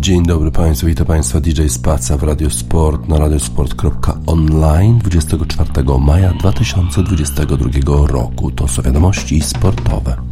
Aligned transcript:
Dzień 0.00 0.22
dobry 0.22 0.50
Państwu, 0.50 0.86
witam 0.86 1.06
Państwa 1.06 1.40
DJ 1.40 1.66
Spaca 1.68 2.16
w 2.16 2.22
Radio 2.22 2.50
Sport 2.50 3.08
na 3.08 3.18
radiosport.online 3.18 4.98
24 4.98 5.70
maja 6.00 6.32
2022 6.32 8.06
roku. 8.06 8.50
To 8.50 8.68
są 8.68 8.82
wiadomości 8.82 9.40
sportowe. 9.40 10.29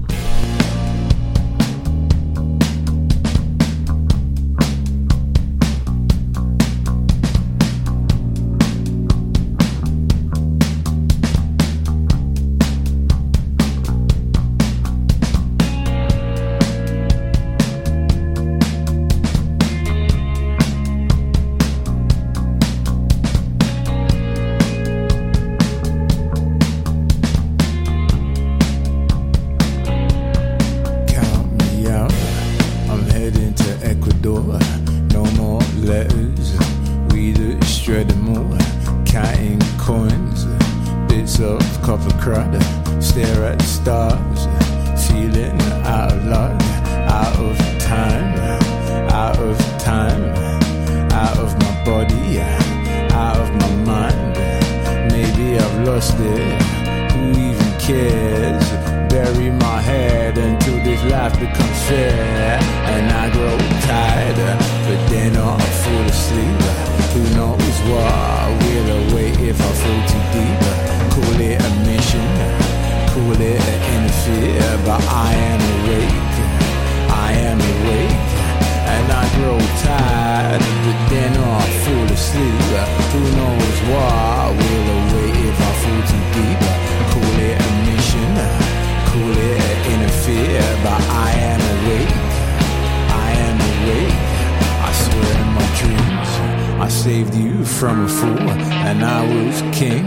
saved 97.09 97.35
you 97.37 97.65
from 97.65 98.05
a 98.05 98.09
fool, 98.09 98.51
and 98.87 99.03
I 99.03 99.21
was 99.35 99.63
king. 99.75 100.05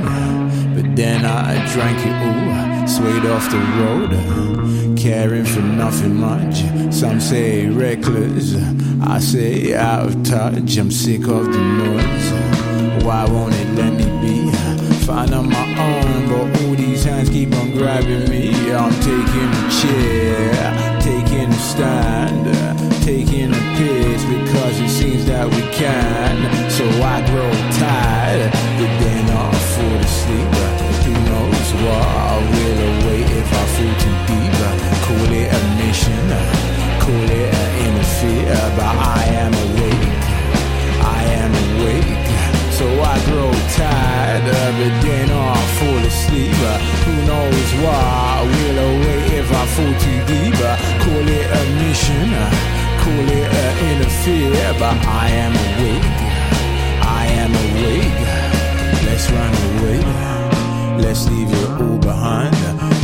But 0.76 0.96
then 0.96 1.26
I 1.26 1.48
drank 1.74 1.98
it 2.10 2.16
all, 2.28 2.88
swayed 2.88 3.26
off 3.26 3.46
the 3.50 3.62
road, 3.82 4.12
caring 4.96 5.46
for 5.46 5.62
nothing 5.62 6.16
much. 6.16 6.58
Some 6.94 7.20
say 7.20 7.68
reckless, 7.70 8.54
I 9.02 9.18
say 9.20 9.74
out 9.74 10.06
of 10.10 10.24
touch. 10.24 10.78
I'm 10.78 10.92
sick 10.92 11.22
of 11.22 11.46
the 11.54 11.64
noise. 11.84 13.04
Why 13.04 13.26
won't 13.26 13.56
it 13.56 13.70
let 13.80 13.94
me 14.00 14.08
be? 14.24 14.38
Find 15.08 15.34
on 15.34 15.50
my 15.50 15.68
own, 15.88 16.30
but 16.30 16.62
all 16.62 16.76
these 16.76 17.04
hands 17.04 17.30
keep 17.32 17.52
on 17.56 17.72
grabbing 17.72 18.30
me. 18.30 18.72
I'm 18.72 18.94
taking 19.10 19.52
a 19.62 19.66
chair, 19.80 21.00
taking 21.02 21.50
a 21.50 21.62
stand 21.72 22.91
taking 23.02 23.50
a 23.50 23.62
piss 23.78 24.24
because 24.26 24.80
it 24.80 24.90
seems 24.90 25.26
that 25.26 25.50
we 25.50 25.62
can. 25.74 26.38
So 26.70 26.86
I 27.02 27.18
grow 27.26 27.52
tired, 27.82 28.52
but 28.78 28.92
then 29.02 29.26
I 29.26 29.50
fall 29.74 30.00
asleep. 30.06 30.54
Who 31.06 31.14
knows 31.26 31.68
what 31.82 32.06
I 32.06 32.38
will 32.54 32.80
await 32.94 33.28
if 33.42 33.50
I 33.50 33.66
fall 33.74 33.96
too 34.04 34.18
deep? 34.30 34.54
Call 35.06 35.32
it 35.34 35.50
a 35.50 35.62
mission, 35.82 36.28
call 37.02 37.30
it 37.42 37.50
an 37.50 37.72
interfere, 37.86 38.62
but 38.78 38.94
I 38.94 39.22
am 39.44 39.54
awake. 39.66 40.14
I 41.02 41.20
am 41.42 41.52
awake. 41.66 42.22
So 42.78 42.86
I 42.86 43.18
grow 43.26 43.52
tired 43.78 44.46
it, 44.46 44.96
then 45.06 45.30
I 45.30 45.58
fall 45.78 46.02
asleep. 46.06 46.62
Who 47.06 47.14
knows 47.26 47.70
why? 47.84 48.46
Will 48.46 48.80
await 48.90 49.34
if 49.42 49.50
I 49.52 49.66
fall 49.74 49.94
too 50.06 50.20
deep. 50.30 50.58
Call 51.04 51.28
it 51.28 51.48
a 51.50 51.64
mission, 51.82 52.30
call 53.02 53.28
it 53.40 53.50
an 53.64 53.74
interfere, 53.92 54.74
but 54.80 54.98
I 55.24 55.28
am 55.46 55.54
awake. 55.68 56.20
I 57.22 57.26
am 57.44 57.52
awake. 57.66 58.22
Let's 59.08 59.26
run 59.36 59.54
away. 59.70 60.00
Let's 61.04 61.28
leave 61.30 61.52
it 61.52 61.70
all 61.82 61.98
behind. 61.98 62.56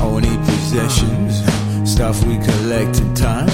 Only 0.01 0.35
possessions, 0.49 1.43
stuff 1.89 2.23
we 2.25 2.37
collect 2.37 2.99
in 2.99 3.13
time. 3.15 3.49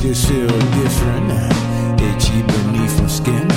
Just 0.00 0.28
feel 0.28 0.46
different, 0.80 1.67
itchy 2.28 2.42
beneath 2.42 3.00
my 3.00 3.08
skin. 3.08 3.48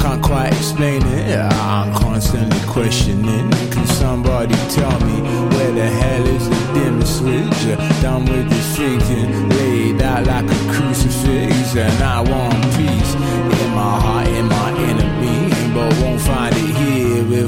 Can't 0.00 0.22
quite 0.22 0.52
explain 0.52 1.02
it. 1.02 1.38
I'm 1.38 1.92
constantly 1.94 2.60
questioning. 2.66 3.50
Can 3.70 3.86
somebody 3.86 4.54
tell 4.68 4.98
me 5.00 5.20
where 5.54 5.72
the 5.72 5.86
hell 5.86 6.26
is 6.26 6.48
the 6.48 6.72
dimmer 6.74 7.06
switch? 7.06 8.02
Done 8.02 8.24
with 8.24 8.48
this 8.48 8.76
thinking, 8.76 9.48
laid 9.50 10.02
out 10.02 10.26
like 10.26 10.44
a 10.44 10.72
crucifix, 10.72 11.76
and 11.76 12.02
I 12.02 12.20
want 12.20 12.62
peace 12.76 13.14
in 13.62 13.70
my 13.74 14.00
heart, 14.00 14.28
in 14.28 14.46
my 14.46 14.59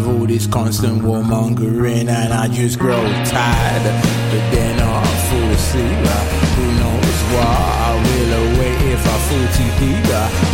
with 0.03 0.21
all 0.21 0.27
this 0.27 0.47
constant 0.47 1.03
warmongering, 1.03 2.09
and 2.09 2.33
I 2.33 2.49
just 2.49 2.79
grow 2.79 3.03
tired. 3.25 3.85
But 4.31 4.45
then 4.51 4.81
I 4.81 5.05
fall 5.29 5.51
asleep. 5.51 6.07
Who 6.57 6.67
knows 6.81 7.19
why 7.35 7.55
I 7.89 7.93
will 8.05 8.33
await 8.43 8.81
if 8.93 9.05
I 9.07 9.19
fall 9.27 9.47
too 9.57 9.71
deep? 9.81 10.05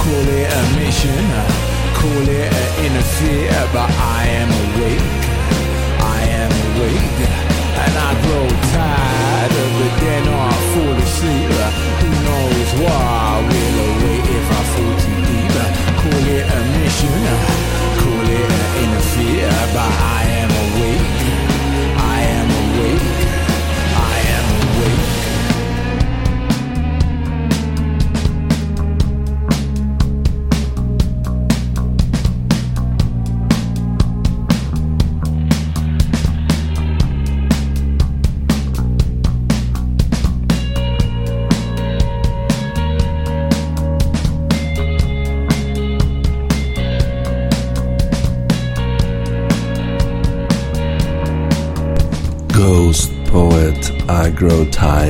Call 0.03 0.29
it 0.37 0.49
a 0.53 0.63
mission 0.79 1.69
call 1.99 2.29
it 2.31 2.53
an 2.53 2.71
interfere, 2.87 3.59
but 3.75 3.91
I 3.91 4.23
am 4.41 4.51
awake. 4.63 5.11
I 5.99 6.21
am 6.43 6.51
awake, 6.69 7.19
and 7.83 7.95
I 8.07 8.11
grow 8.23 8.47
tired 8.71 9.53
of 9.65 9.73
it. 9.87 9.95
Then 9.99 10.25
I 10.29 10.38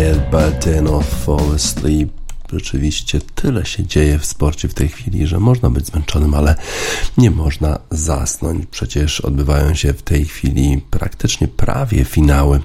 Tired 0.09 0.31
but 0.31 0.61
Then 0.65 0.85
Not 0.85 1.05
Fall 1.05 1.55
Asleep 1.55 2.09
Rzeczywiście 2.53 3.21
tyle 3.35 3.67
się 3.67 3.87
dzieje 3.87 4.19
w 4.19 4.27
sporcie 4.27 4.69
w 4.69 4.75
tej 4.75 4.89
chwili, 4.89 5.27
że 5.27 5.41
można 5.41 5.71
być 5.71 5.87
zmęczonym, 5.87 6.35
ale 6.35 6.55
nie 7.19 7.31
można 7.31 7.79
zasnąć. 7.91 8.67
Przecież 8.71 9.21
odbywają 9.21 9.75
się 9.75 9.93
w 9.93 10.03
tej 10.03 10.25
chwili 10.25 10.83
praktycznie 10.91 11.49
prawie 11.49 12.05
finały 12.05 12.61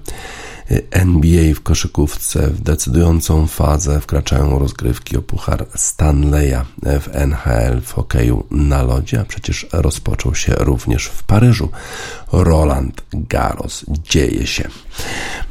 NBA 0.91 1.53
w 1.55 1.61
koszykówce 1.61 2.49
w 2.49 2.61
decydującą 2.61 3.47
fazę 3.47 4.01
wkraczają 4.01 4.59
rozgrywki 4.59 5.17
o 5.17 5.21
puchar 5.21 5.65
Stanleya 5.75 6.65
w 6.83 7.09
NHL 7.15 7.81
w 7.81 7.91
hokeju 7.91 8.43
na 8.51 8.83
lodzie, 8.83 9.21
a 9.21 9.25
przecież 9.25 9.67
rozpoczął 9.71 10.35
się 10.35 10.53
również 10.57 11.05
w 11.05 11.23
Paryżu. 11.23 11.69
Roland 12.31 13.01
Garros 13.11 13.85
dzieje 13.89 14.47
się. 14.47 14.69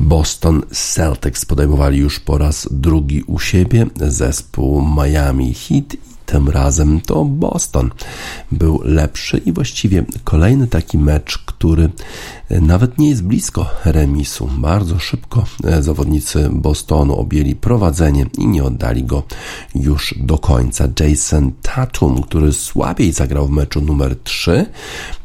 Boston 0.01 0.63
Celtics 0.71 1.45
podejmowali 1.45 1.99
już 1.99 2.21
po 2.21 2.39
raz 2.39 2.69
drugi 2.71 3.23
u 3.23 3.39
siebie 3.39 3.87
zespół 3.97 4.87
Miami 4.97 5.55
Heat 5.55 5.97
tym 6.27 6.49
razem 6.49 7.01
to 7.01 7.25
Boston 7.25 7.91
był 8.53 8.81
lepszy 8.85 9.39
i 9.39 9.53
właściwie 9.53 10.05
kolejny 10.25 10.67
taki 10.67 10.99
mecz, 10.99 11.39
który 11.39 11.91
nawet 12.61 12.99
nie 12.99 13.09
jest 13.09 13.25
blisko 13.25 13.71
remisu. 13.85 14.51
Bardzo 14.59 14.99
szybko 14.99 15.45
e, 15.65 15.83
zawodnicy 15.83 16.51
Bostonu 16.53 17.17
objęli 17.17 17.55
prowadzenie 17.55 18.27
i 18.39 18.47
nie 18.47 18.65
oddali 18.65 19.05
go 19.05 19.23
już 19.75 20.15
do 20.19 20.39
końca. 20.39 20.89
Jason 21.01 21.53
Tatum, 21.63 22.23
który 22.23 22.53
słabiej 22.53 23.13
zagrał 23.13 23.47
w 23.47 23.51
meczu 23.51 23.81
numer 23.81 24.17
3, 24.25 24.67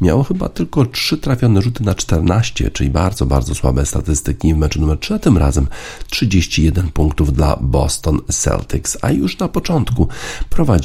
miał 0.01 0.23
chyba 0.23 0.49
tylko 0.49 0.85
3 0.85 1.17
trafione 1.17 1.61
rzuty 1.61 1.83
na 1.83 1.95
14, 1.95 2.71
czyli 2.71 2.89
bardzo, 2.89 3.25
bardzo 3.25 3.55
słabe 3.55 3.85
statystyki 3.85 4.53
w 4.53 4.57
meczu 4.57 4.81
numer 4.81 4.99
3, 4.99 5.13
a 5.13 5.19
tym 5.19 5.37
razem 5.37 5.67
31 6.09 6.91
punktów 6.91 7.33
dla 7.33 7.57
Boston 7.61 8.19
Celtics, 8.31 8.97
a 9.01 9.11
już 9.11 9.39
na 9.39 9.47
początku 9.47 10.07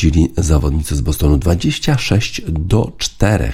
prowadzili 0.03 0.33
zawodnicy 0.39 0.97
z 0.97 1.01
Bostonu 1.01 1.39
26 1.39 2.43
do 2.49 2.93
4 2.99 3.53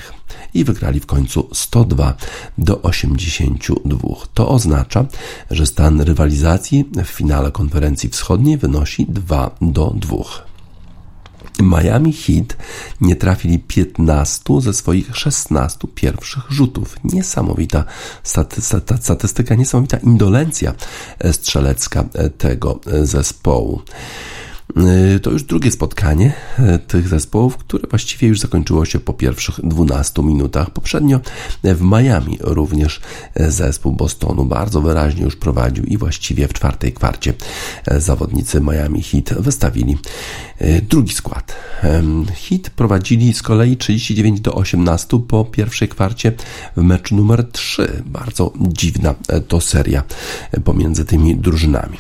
i 0.55 0.65
wygrali 0.65 1.01
w 1.01 1.07
końcu 1.07 1.49
102 1.53 2.17
do 2.59 2.83
82. 2.83 3.99
To 4.35 4.49
oznacza, 4.49 5.07
że 5.51 5.67
stan 5.67 6.01
rywalizacji 6.01 6.85
w 7.05 7.09
finale 7.09 7.53
konferencji 7.53 8.09
wschodniej 8.09 8.59
wynosi 8.59 9.07
2 9.09 9.51
do 9.61 9.95
2. 9.97 10.17
Miami 11.63 12.13
Heat 12.13 12.57
nie 13.01 13.17
trafili 13.17 13.59
15 13.59 14.61
ze 14.61 14.73
swoich 14.73 15.17
16 15.17 15.79
pierwszych 15.95 16.43
rzutów. 16.51 16.97
Niesamowita 17.05 17.85
statystyka, 19.01 19.55
niesamowita 19.55 19.97
indolencja 19.97 20.75
strzelecka 21.33 22.05
tego 22.39 22.81
zespołu. 23.03 23.83
Y, 24.77 25.21
to 25.21 25.31
już 25.31 25.43
drugie 25.43 25.71
spotkanie 25.71 26.33
y, 26.59 26.79
tych 26.79 27.09
zespołów, 27.09 27.57
które 27.57 27.89
właściwie 27.91 28.29
już 28.29 28.41
zakończyło 28.41 28.85
się 28.85 28.99
po 28.99 29.13
pierwszych 29.13 29.61
12 29.65 30.23
minutach. 30.23 30.71
Poprzednio 30.71 31.21
w 31.65 31.83
Miami 31.83 32.39
również 32.41 33.01
zespół 33.37 33.93
Bostonu 33.93 34.45
bardzo 34.45 34.81
wyraźnie 34.81 35.23
już 35.23 35.37
prowadził 35.37 35.85
i 35.85 35.97
właściwie 35.97 36.49
w 36.49 36.53
czwartej 36.53 36.93
kwarcie 36.93 37.35
zawodnicy 37.87 38.61
Miami 38.61 39.03
Heat 39.03 39.35
wystawili 39.43 39.99
y, 40.63 40.83
drugi 40.89 41.15
skład. 41.15 41.57
Heat 42.49 42.71
prowadzili 42.71 43.35
z 43.35 43.43
kolei 43.43 43.77
39 43.77 44.41
do 44.41 44.55
18 44.55 45.21
po 45.29 45.45
pierwszej 45.45 45.89
kwarcie 45.89 46.33
w 46.77 46.83
meczu 46.83 47.17
numer 47.17 47.45
3. 47.53 48.03
Bardzo 48.07 48.53
dziwna 48.59 49.15
to 49.49 49.61
seria 49.61 50.03
pomiędzy 50.65 51.05
tymi 51.05 51.37
drużynami. 51.37 51.99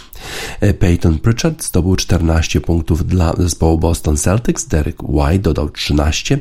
Peyton 0.78 1.18
Pritchard 1.18 1.64
zdobył 1.64 1.96
14 1.96 2.60
punktów 2.60 3.06
dla 3.06 3.32
zespołu 3.38 3.78
Boston 3.78 4.16
Celtics, 4.16 4.66
Derek 4.66 5.02
White 5.02 5.38
dodał 5.38 5.70
13, 5.70 6.38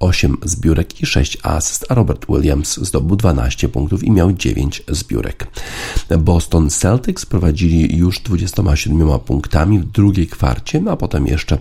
8 0.00 0.36
zbiórek 0.44 1.00
i 1.00 1.06
6 1.06 1.38
asyst, 1.42 1.86
a 1.88 1.94
Robert 1.94 2.26
Williams 2.28 2.76
zdobył 2.76 3.16
12 3.16 3.68
punktów 3.68 4.04
i 4.04 4.10
miał 4.10 4.32
9 4.32 4.82
zbiórek. 4.88 5.46
Boston 6.18 6.70
Celtics 6.70 7.26
prowadzili 7.26 7.96
już 7.96 8.20
27 8.20 9.18
punktami 9.18 9.78
w 9.78 9.84
drugiej 9.84 10.26
kwarcie, 10.26 10.82
a 10.90 10.96
potem 10.96 11.26
jeszcze 11.26 11.58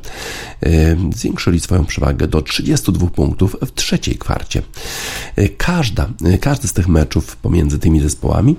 yy, 0.61 0.71
zwiększyli 1.15 1.59
swoją 1.59 1.85
przewagę 1.85 2.27
do 2.27 2.41
32 2.41 3.07
punktów 3.07 3.55
w 3.65 3.71
trzeciej 3.73 4.15
kwarcie. 4.15 4.61
Każda, 5.57 6.09
każdy 6.41 6.67
z 6.67 6.73
tych 6.73 6.87
meczów 6.87 7.35
pomiędzy 7.35 7.79
tymi 7.79 7.99
zespołami, 7.99 8.55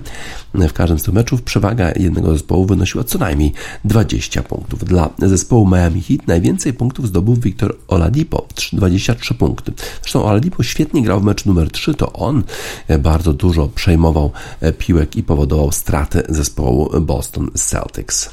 w 0.53 0.73
każdym 0.73 0.99
z 0.99 1.03
tych 1.03 1.13
meczów 1.13 1.41
przewaga 1.41 1.91
jednego 1.95 2.33
zespołu 2.33 2.65
wynosiła 2.65 3.03
co 3.03 3.17
najmniej 3.17 3.53
20 3.85 4.43
punktów. 4.43 4.85
Dla 4.85 5.09
zespołu 5.17 5.67
Miami 5.67 6.01
Heat 6.01 6.27
najwięcej 6.27 6.73
punktów 6.73 7.07
zdobył 7.07 7.35
Victor 7.35 7.77
Oladipo, 7.87 8.47
23 8.73 9.33
punkty. 9.33 9.68
Zresztą 10.01 10.25
Oladipo 10.25 10.63
świetnie 10.63 11.03
grał 11.03 11.19
w 11.19 11.23
meczu 11.23 11.49
numer 11.49 11.71
3, 11.71 11.93
to 11.93 12.13
on 12.13 12.43
e, 12.87 12.97
bardzo 12.99 13.33
dużo 13.33 13.67
przejmował 13.67 14.31
e, 14.61 14.73
piłek 14.73 15.15
i 15.15 15.23
powodował 15.23 15.71
straty 15.71 16.23
zespołu 16.29 17.01
Boston 17.01 17.51
Celtics. 17.55 18.29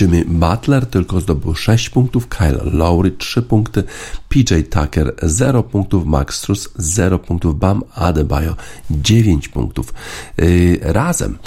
Jimmy 0.00 0.24
Butler 0.24 0.86
tylko 0.86 1.20
zdobył 1.20 1.54
6 1.54 1.90
punktów, 1.90 2.28
Kyle 2.28 2.60
Lowry 2.64 3.10
3 3.10 3.42
punkty, 3.42 3.84
PJ 4.28 4.54
Tucker 4.70 5.14
0 5.22 5.62
punktów, 5.62 6.06
Max 6.06 6.36
Struz 6.36 6.68
0 6.76 7.18
punktów, 7.18 7.58
Bam 7.58 7.82
Adebayo 7.94 8.56
9 8.90 9.48
punktów. 9.48 9.94
Yy, 10.38 10.78
razem 10.82 11.38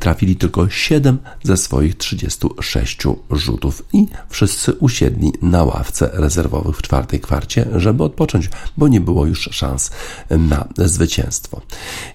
trafili 0.00 0.36
tylko 0.36 0.68
7 0.70 1.18
ze 1.42 1.56
swoich 1.56 1.96
36 1.96 2.98
rzutów 3.30 3.82
i 3.92 4.06
wszyscy 4.28 4.72
usiedli 4.72 5.32
na 5.42 5.64
ławce 5.64 6.10
rezerwowych 6.12 6.76
w 6.76 6.82
czwartej 6.82 7.20
kwarcie, 7.20 7.66
żeby 7.76 8.04
odpocząć, 8.04 8.50
bo 8.76 8.88
nie 8.88 9.00
było 9.00 9.26
już 9.26 9.48
szans 9.52 9.90
na 10.30 10.68
zwycięstwo. 10.76 11.60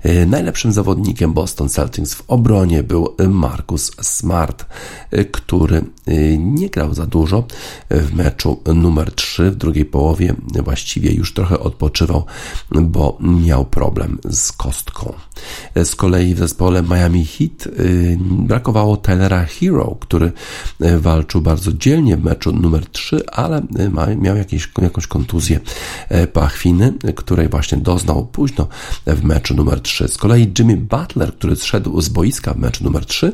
Yy, 0.04 0.26
najlepszym 0.26 0.74
zawodnikiem 0.74 1.34
Boston 1.34 1.70
Celtics 1.70 2.14
w 2.14 2.24
obronie 2.28 2.84
był 2.84 3.16
Marcus 3.30 3.92
Smart, 4.02 4.66
który 5.32 5.53
który 5.54 5.84
y, 6.08 6.38
nie 6.38 6.70
grał 6.70 6.94
za 6.94 7.06
dużo 7.06 7.44
w 7.90 8.14
meczu 8.14 8.62
numer 8.76 9.12
3 9.12 9.52
w 9.52 9.56
drugiej 9.56 9.86
połowie. 9.86 10.36
Właściwie 10.64 11.14
już 11.14 11.34
trochę 11.34 11.60
odpoczywał, 11.60 12.26
bo 12.72 13.18
miał 13.46 13.66
problem 13.66 14.20
z 14.30 14.52
kostką. 14.52 15.14
Z 15.84 15.96
kolei 15.96 16.36
w 16.36 16.38
zespole 16.38 16.84
Miami 16.84 17.26
Heat 17.26 17.68
y, 17.68 18.18
brakowało 18.22 18.98
Tylera 18.98 19.46
Hero, 19.46 19.98
który 20.00 20.32
y, 20.82 21.00
walczył 21.00 21.42
bardzo 21.42 21.74
dzielnie 21.74 22.18
w 22.18 22.24
meczu 22.24 22.52
numer 22.52 22.86
3, 22.86 23.30
ale 23.32 23.62
miał 24.18 24.38
jakieś, 24.38 24.70
jakąś 24.82 25.08
kontuzję 25.08 25.60
pachwiny, 26.34 26.94
której 27.16 27.50
właśnie 27.50 27.78
doznał 27.78 28.26
późno 28.26 28.68
w 29.08 29.24
meczu 29.24 29.56
numer 29.56 29.82
3. 29.82 30.08
Z 30.08 30.18
kolei 30.18 30.54
Jimmy 30.60 30.78
Butler, 30.78 31.34
który 31.36 31.56
zszedł 31.56 32.02
z 32.02 32.10
boiska 32.10 32.54
w 32.54 32.58
meczu 32.58 32.84
numer 32.84 33.06
3, 33.06 33.32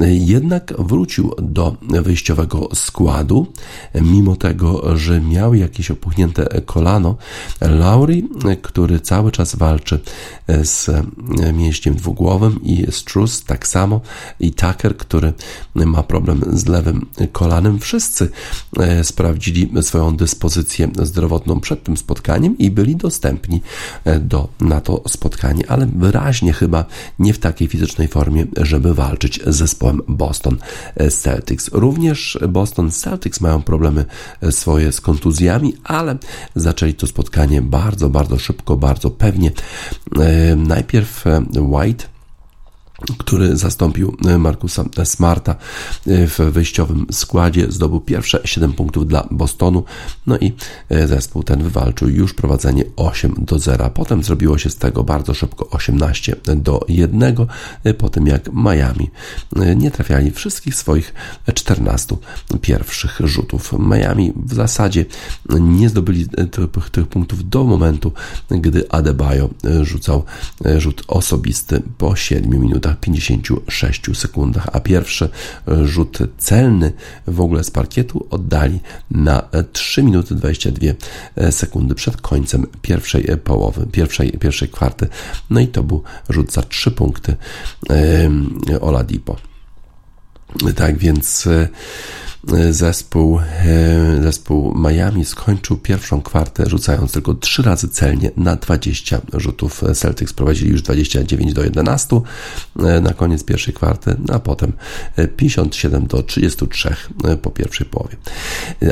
jednak 0.00 0.74
wrócił 0.78 1.34
do 1.44 1.76
wyjściowego 1.80 2.68
składu, 2.74 3.46
mimo 3.94 4.36
tego, 4.36 4.96
że 4.96 5.20
miał 5.20 5.54
jakieś 5.54 5.90
opuchnięte 5.90 6.60
kolano. 6.66 7.16
Lauri, 7.60 8.28
który 8.62 9.00
cały 9.00 9.32
czas 9.32 9.56
walczy 9.56 10.00
z 10.62 10.90
mięśniem 11.54 11.94
dwugłowym 11.94 12.60
i 12.62 12.86
Struz 12.90 13.44
tak 13.44 13.66
samo 13.66 14.00
i 14.40 14.52
Tucker, 14.52 14.96
który 14.96 15.32
ma 15.74 16.02
problem 16.02 16.40
z 16.52 16.66
lewym 16.66 17.06
kolanem. 17.32 17.78
Wszyscy 17.78 18.30
e, 18.78 19.04
sprawdzili 19.04 19.70
swoją 19.82 20.16
dyspozycję 20.16 20.88
zdrowotną 21.02 21.60
przed 21.60 21.82
tym 21.84 21.96
spotkaniem 21.96 22.58
i 22.58 22.70
byli 22.70 22.96
dostępni 22.96 23.62
e, 24.04 24.20
do, 24.20 24.48
na 24.60 24.80
to 24.80 25.02
spotkanie, 25.08 25.70
ale 25.70 25.86
wyraźnie 25.86 26.52
chyba 26.52 26.84
nie 27.18 27.34
w 27.34 27.38
takiej 27.38 27.68
fizycznej 27.68 28.08
formie, 28.08 28.46
żeby 28.56 28.94
walczyć 28.94 29.40
z 29.46 29.56
zespołem 29.56 30.02
Boston 30.08 30.56
Celtics. 31.10 31.33
Również 31.72 32.38
Boston 32.48 32.90
Celtics 32.90 33.40
mają 33.40 33.62
problemy 33.62 34.04
e, 34.40 34.52
swoje 34.52 34.92
z 34.92 35.00
kontuzjami, 35.00 35.74
ale 35.84 36.16
zaczęli 36.54 36.94
to 36.94 37.06
spotkanie 37.06 37.62
bardzo, 37.62 38.10
bardzo 38.10 38.38
szybko, 38.38 38.76
bardzo 38.76 39.10
pewnie. 39.10 39.52
E, 40.20 40.56
najpierw 40.56 41.26
e, 41.26 41.42
White 41.60 42.13
który 43.18 43.56
zastąpił 43.56 44.16
e, 44.26 44.38
Markusa 44.38 44.84
Smarta 45.04 45.52
e, 45.52 45.56
w 46.26 46.38
wyjściowym 46.38 47.06
składzie, 47.12 47.66
zdobył 47.72 48.00
pierwsze 48.00 48.40
7 48.44 48.72
punktów 48.72 49.08
dla 49.08 49.28
Bostonu, 49.30 49.84
no 50.26 50.38
i 50.38 50.52
e, 50.88 51.06
zespół 51.06 51.42
ten 51.42 51.62
wywalczył 51.62 52.08
już 52.08 52.34
prowadzenie 52.34 52.84
8 52.96 53.34
do 53.38 53.58
0. 53.58 53.90
Potem 53.90 54.24
zrobiło 54.24 54.58
się 54.58 54.70
z 54.70 54.76
tego 54.76 55.04
bardzo 55.04 55.34
szybko 55.34 55.70
18 55.70 56.36
do 56.56 56.80
1, 56.88 57.34
po 57.98 58.08
tym 58.08 58.26
jak 58.26 58.52
Miami 58.52 59.10
nie 59.76 59.90
trafiali 59.90 60.30
wszystkich 60.30 60.74
swoich 60.74 61.14
14 61.54 62.16
pierwszych 62.60 63.20
rzutów. 63.24 63.72
Miami 63.78 64.32
w 64.36 64.54
zasadzie 64.54 65.04
nie 65.60 65.88
zdobyli 65.88 66.26
tych, 66.28 66.90
tych 66.90 67.06
punktów 67.06 67.48
do 67.48 67.64
momentu, 67.64 68.12
gdy 68.50 68.90
Adebayo 68.90 69.50
rzucał 69.82 70.24
rzut 70.78 71.04
osobisty 71.08 71.82
po 71.98 72.16
7 72.16 72.50
minutach 72.50 72.93
56 72.94 74.02
sekundach, 74.14 74.68
a 74.72 74.80
pierwszy 74.80 75.28
e, 75.68 75.86
rzut 75.86 76.18
celny 76.38 76.92
w 77.26 77.40
ogóle 77.40 77.64
z 77.64 77.70
parkietu 77.70 78.26
oddali 78.30 78.80
na 79.10 79.42
3 79.72 80.02
minuty 80.02 80.34
22 80.34 80.86
e, 81.36 81.52
sekundy 81.52 81.94
przed 81.94 82.16
końcem 82.16 82.66
pierwszej 82.82 83.24
połowy, 83.44 83.86
pierwszej, 83.92 84.32
pierwszej 84.32 84.68
kwarty. 84.68 85.08
No 85.50 85.60
i 85.60 85.68
to 85.68 85.82
był 85.82 86.02
rzut 86.28 86.52
za 86.52 86.62
3 86.62 86.90
punkty 86.90 87.36
Oladipo. 88.80 89.36
Tak 90.76 90.98
więc 90.98 91.46
e, 91.46 91.68
zespół, 92.70 93.40
zespół 94.22 94.78
Miami 94.78 95.24
skończył 95.24 95.76
pierwszą 95.76 96.22
kwartę 96.22 96.64
rzucając 96.66 97.12
tylko 97.12 97.34
trzy 97.34 97.62
razy 97.62 97.88
celnie 97.88 98.30
na 98.36 98.56
20 98.56 99.20
rzutów. 99.32 99.82
Celtics 99.94 100.32
prowadzili 100.32 100.70
już 100.70 100.82
29 100.82 101.52
do 101.52 101.64
11 101.64 102.20
na 103.02 103.12
koniec 103.12 103.44
pierwszej 103.44 103.74
kwarty, 103.74 104.16
a 104.32 104.38
potem 104.38 104.72
57 105.36 106.06
do 106.06 106.22
33 106.22 106.96
po 107.42 107.50
pierwszej 107.50 107.86
połowie. 107.86 108.16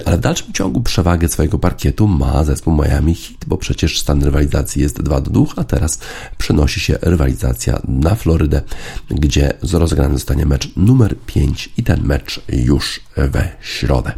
Ale 0.05 0.17
w 0.17 0.21
dalszym 0.21 0.53
ciągu 0.53 0.81
przewagę 0.81 1.29
swojego 1.29 1.59
parkietu 1.59 2.09
ma 2.09 2.45
zespół 2.45 2.77
Miami 2.77 3.15
Heat, 3.15 3.45
bo 3.47 3.57
przecież 3.57 4.01
stan 4.01 4.25
rywalizacji 4.25 4.83
jest 4.83 5.03
2 5.03 5.21
do 5.21 5.31
2, 5.31 5.45
a 5.57 5.65
teraz 5.65 5.99
przenosi 6.39 6.81
się 6.81 6.99
rywalizacja 7.03 7.83
na 7.89 8.15
Florydę, 8.15 8.63
gdzie 9.11 9.53
rozegrany 9.73 10.15
zostanie 10.15 10.47
mecz 10.47 10.77
numer 10.77 11.17
5 11.27 11.71
i 11.77 11.83
ten 11.83 12.03
mecz 12.05 12.41
już 12.49 13.01
we 13.17 13.49
środę. 13.61 14.13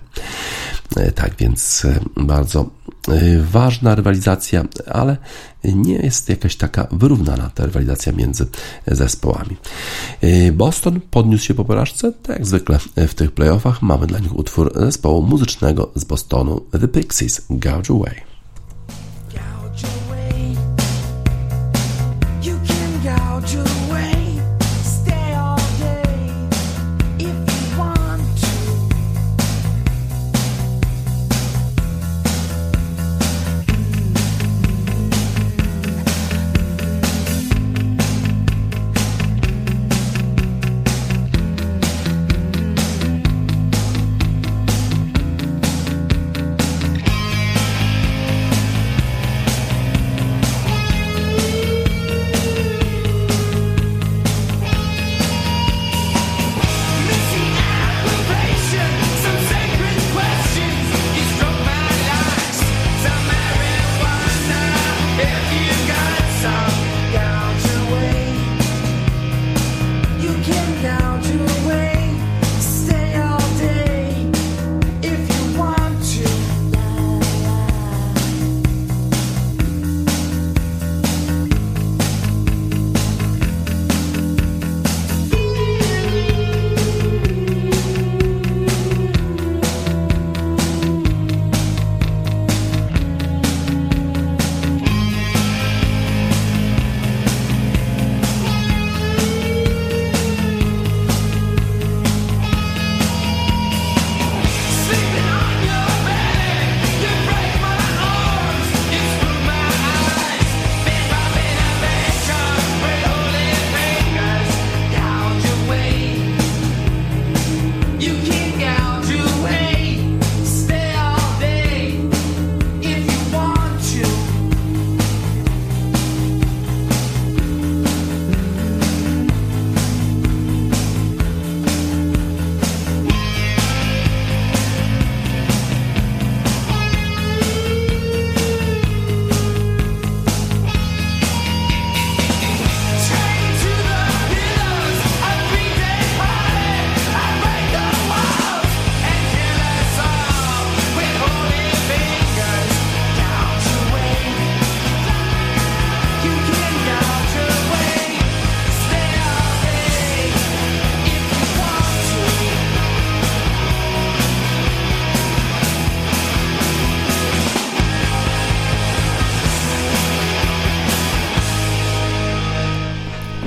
E, 0.97 1.13
tak 1.13 1.37
więc 1.39 1.85
e, 1.85 2.01
bardzo 2.17 2.61
e, 3.09 3.43
ważna 3.43 3.95
rywalizacja, 3.95 4.65
ale 4.93 5.17
nie 5.65 5.95
jest 5.95 6.29
jakaś 6.29 6.57
taka 6.57 6.87
wyrównana 6.93 7.51
ta 7.55 7.67
rywalizacja 7.67 8.13
między 8.13 8.47
zespołami. 8.87 9.57
Boston 10.53 11.01
podniósł 11.11 11.45
się 11.45 11.55
po 11.55 11.65
porażce, 11.65 12.13
tak 12.13 12.37
jak 12.37 12.47
zwykle 12.47 12.79
w 12.97 13.15
tych 13.15 13.33
playoffach 13.33 13.83
mamy 13.83 14.07
dla 14.07 14.19
nich 14.19 14.37
utwór 14.37 14.73
zespołu 14.77 15.23
muzycznego 15.23 15.91
z 15.95 16.05
Bostonu 16.05 16.61
The 16.81 16.89
Pixies 16.89 17.47
Gouge 17.51 17.91
Away. 17.91 18.34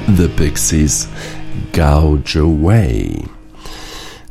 The 0.07 0.29
Pixies 0.37 1.05
Gouge 1.73 2.37
Away. 2.37 3.25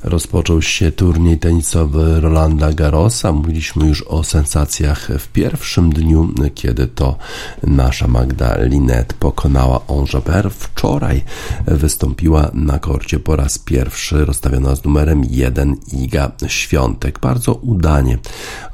Rozpoczął 0.05 0.63
się 0.63 0.93
turniej 0.93 1.39
tenisowy 1.39 2.21
Rolanda 2.21 2.73
Garrosa. 2.73 3.33
Mówiliśmy 3.33 3.89
już 3.89 4.03
o 4.03 4.25
sensacjach 4.25 5.09
w 5.19 5.29
pierwszym 5.29 5.93
dniu, 5.93 6.29
kiedy 6.55 6.87
to 6.87 7.17
nasza 7.63 8.09
Magda 8.09 8.57
Linet 8.59 9.13
pokonała 9.13 9.87
Ongeber. 9.87 10.51
Wczoraj 10.51 11.25
wystąpiła 11.67 12.51
na 12.55 12.79
korcie 12.79 13.19
po 13.19 13.37
raz 13.37 13.59
pierwszy, 13.59 14.25
rozstawiona 14.25 14.75
z 14.75 14.85
numerem 14.85 15.25
1 15.31 15.77
Iga 15.93 16.33
Świątek. 16.47 17.19
Bardzo 17.19 17.55
udanie 17.55 18.19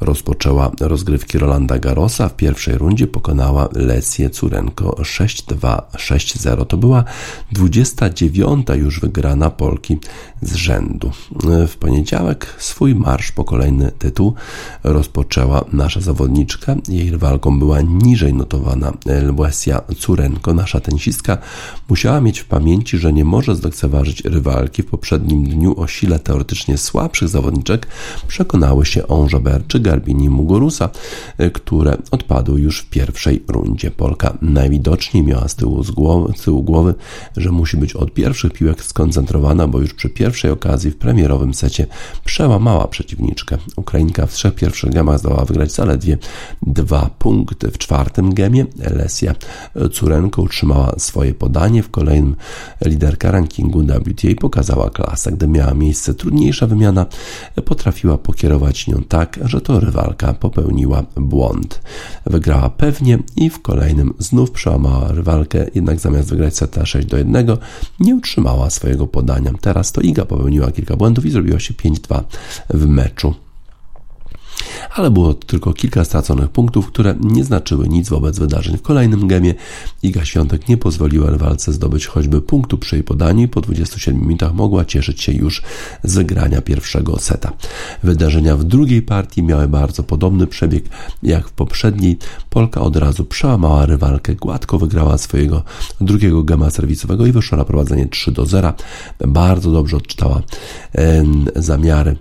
rozpoczęła 0.01 0.71
rozgrywki 0.81 1.39
Rolanda 1.39 1.79
Garrosa. 1.79 2.29
W 2.29 2.37
pierwszej 2.37 2.79
rundzie 2.79 3.07
pokonała 3.07 3.69
Lesję 3.73 4.31
Curenko 4.31 4.91
6-2, 4.91 5.83
6-0. 5.93 6.67
To 6.67 6.77
była 6.77 7.05
29 7.53 8.67
już 8.75 9.01
wygrana 9.01 9.51
Polki 9.51 9.99
z 10.43 10.55
rzędu. 10.55 11.13
W 11.69 11.77
poniedziałek 11.77 12.57
swój 12.59 12.95
marsz 12.95 13.33
po 13.33 13.45
kolejny 13.45 13.93
tytuł 13.99 14.35
rozpoczęła 14.85 15.65
nasza 15.73 16.01
zawodniczka. 16.01 16.77
Jej 16.89 17.11
rywalką 17.11 17.59
była 17.59 17.81
niżej 17.81 18.35
notowana 18.35 18.93
Elwesia 19.07 19.81
Curenko. 19.99 20.55
Nasza 20.55 20.81
tenisistka 20.81 21.39
musiała 21.89 22.21
mieć 22.21 22.41
w 22.41 22.45
pamięci, 22.45 22.99
że 22.99 23.13
nie 23.13 23.25
może 23.25 23.57
zlekceważyć 23.57 24.25
rywalki. 24.25 24.83
W 24.83 24.87
poprzednim 24.87 25.45
dniu 25.45 25.81
o 25.81 25.87
sile 25.87 26.19
teoretycznie 26.19 26.79
słabszych 26.79 27.29
zawodniczek 27.29 27.87
przekonały 28.29 28.87
się 28.87 29.09
Onjaber 29.09 29.67
czy 29.67 29.81
Garbini 29.81 30.31
Mugurusa, 30.31 30.89
które 31.53 31.97
odpadły 32.11 32.61
już 32.61 32.81
w 32.81 32.91
pierwszej 32.91 33.43
rundzie. 33.49 33.91
Polka 33.91 34.39
najwidoczniej 34.43 35.23
miała 35.23 35.49
z 35.49 35.57
tyłu, 35.57 35.83
z 35.83 35.91
głowy, 35.91 36.33
z 36.37 36.43
tyłu 36.43 36.63
głowy, 36.63 36.95
że 37.37 37.51
musi 37.51 37.77
być 37.77 37.97
od 37.97 38.15
pierwszych 38.15 38.53
piłek 38.53 38.85
skoncentrowana, 38.85 39.69
bo 39.69 39.81
już 39.81 39.95
przy 39.95 40.09
pierwszej 40.09 40.51
okazji 40.51 40.91
w 40.91 40.97
premierowym 41.03 41.55
secie 41.55 41.87
przełamała 42.25 42.89
przeciwniczkę. 42.89 43.59
Ukrainka 43.77 44.27
w 44.27 44.33
trzech 44.33 44.55
pierwszych 44.55 44.91
gemach 44.91 45.19
zdołała 45.19 45.45
wygrać 45.45 45.73
zaledwie 45.73 46.19
dwa 46.63 47.11
punkty. 47.19 47.71
W 47.71 47.79
czwartym 47.79 48.35
gemie 48.35 48.67
Lesia 48.79 49.35
Curenko 49.93 50.43
utrzymała 50.43 50.95
swoje 50.99 51.35
podanie. 51.35 51.83
W 51.83 51.91
kolejnym 51.91 52.37
liderka 52.85 53.31
rankingu 53.31 53.83
WTA 53.83 54.29
pokazała 54.41 54.91
klasę. 54.91 55.33
Gdy 55.33 55.49
miała 55.49 55.75
miejsce 55.75 56.15
trudniejsza 56.15 56.67
wymiana, 56.67 57.07
potrafiła 57.65 58.19
pokierować 58.19 58.87
nią 58.87 59.03
tak, 59.09 59.39
że 59.45 59.61
to 59.61 59.81
rywalka 59.81 60.33
popełniła 60.33 61.03
błąd. 61.17 61.81
Wygrała 62.27 62.71
pewnie 62.71 63.19
i 63.37 63.51
w 63.51 63.63
kolejnym 63.63 64.15
znów 64.19 64.51
przełamała 64.51 65.13
rywalkę, 65.13 65.67
jednak 65.75 66.01
zamiast 66.01 66.29
wygrać 66.29 66.57
seta 66.57 66.87
6 66.87 67.07
do 67.07 67.17
1, 67.17 67.47
nie 68.01 68.15
utrzymała 68.15 68.71
swojego 68.71 69.07
podania. 69.07 69.53
Teraz 69.61 69.93
to 69.93 70.01
Iga 70.01 70.25
popełniła 70.25 70.71
kilka 70.71 70.92
kilka 70.93 70.97
błędów 70.97 71.27
i 71.27 71.31
zrobiła 71.31 71.61
się 71.61 71.75
5-2 71.75 72.23
w 72.71 72.87
meczu 72.87 73.35
ale 74.95 75.11
było 75.11 75.35
tylko 75.35 75.73
kilka 75.73 76.05
straconych 76.05 76.49
punktów, 76.49 76.87
które 76.87 77.15
nie 77.21 77.45
znaczyły 77.45 77.89
nic 77.89 78.09
wobec 78.09 78.39
wydarzeń 78.39 78.77
w 78.77 78.83
kolejnym 78.83 79.29
gemie. 79.29 79.55
Iga 80.03 80.25
Świątek 80.25 80.69
nie 80.69 80.77
pozwoliła 80.77 81.31
rywalce 81.31 81.73
zdobyć 81.73 82.07
choćby 82.07 82.43
punktu 82.43 82.79
przy 82.79 82.97
jej 82.97 83.05
podaniu 83.05 83.43
i 83.43 83.49
po 83.49 83.61
27 83.61 84.21
minutach 84.21 84.55
mogła 84.55 84.85
cieszyć 84.85 85.23
się 85.23 85.33
już 85.33 85.63
z 86.05 86.27
grania 86.27 86.63
pierwszego 86.63 87.19
seta. 87.19 87.53
Wydarzenia 88.03 88.57
w 88.57 88.65
drugiej 88.65 89.03
partii 89.03 89.43
miały 89.43 89.69
bardzo 89.69 90.03
podobny 90.03 90.47
przebieg 90.47 90.85
jak 91.23 91.49
w 91.49 91.53
poprzedniej. 91.53 92.19
Polka 92.51 92.81
od 92.81 92.97
razu 92.97 93.25
przełamała 93.25 93.87
rywalkę, 93.87 94.35
gładko 94.35 94.79
wygrała 94.79 95.19
swojego 95.19 95.63
drugiego 96.01 96.43
gema 96.43 96.71
serwisowego 96.71 97.27
i 97.27 97.33
wyszła 97.33 97.59
na 97.59 97.65
prowadzenie 97.65 98.09
3 98.09 98.33
do 98.33 98.47
0. 98.47 98.73
Bardzo 99.27 99.71
dobrze 99.71 99.97
odczytała 99.97 100.43
e, 100.95 101.25
zamiary 101.57 102.17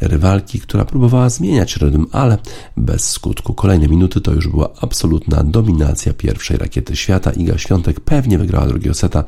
rywalki, 0.00 0.60
która 0.60 0.84
próbowała 0.84 1.28
zmieniać 1.28 1.76
ale 2.12 2.38
bez 2.76 3.10
skutku. 3.10 3.54
Kolejne 3.54 3.88
minuty 3.88 4.20
to 4.20 4.32
już 4.32 4.48
była 4.48 4.68
absolutna 4.80 5.44
dominacja 5.44 6.12
pierwszej 6.14 6.56
rakiety 6.56 6.96
świata. 6.96 7.30
Iga 7.30 7.58
Świątek 7.58 8.00
pewnie 8.00 8.38
wygrała 8.38 8.66
drugiego 8.66 8.94
seta 8.94 9.24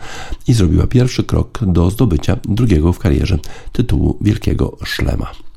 i 0.48 0.52
zrobiła 0.52 0.86
pierwszy 0.86 1.24
krok 1.24 1.58
do 1.62 1.90
zdobycia 1.90 2.36
drugiego 2.44 2.92
w 2.92 2.98
karierze 2.98 3.38
tytułu 3.72 4.18
Wielkiego 4.20 4.76
Szlema. 4.84 5.47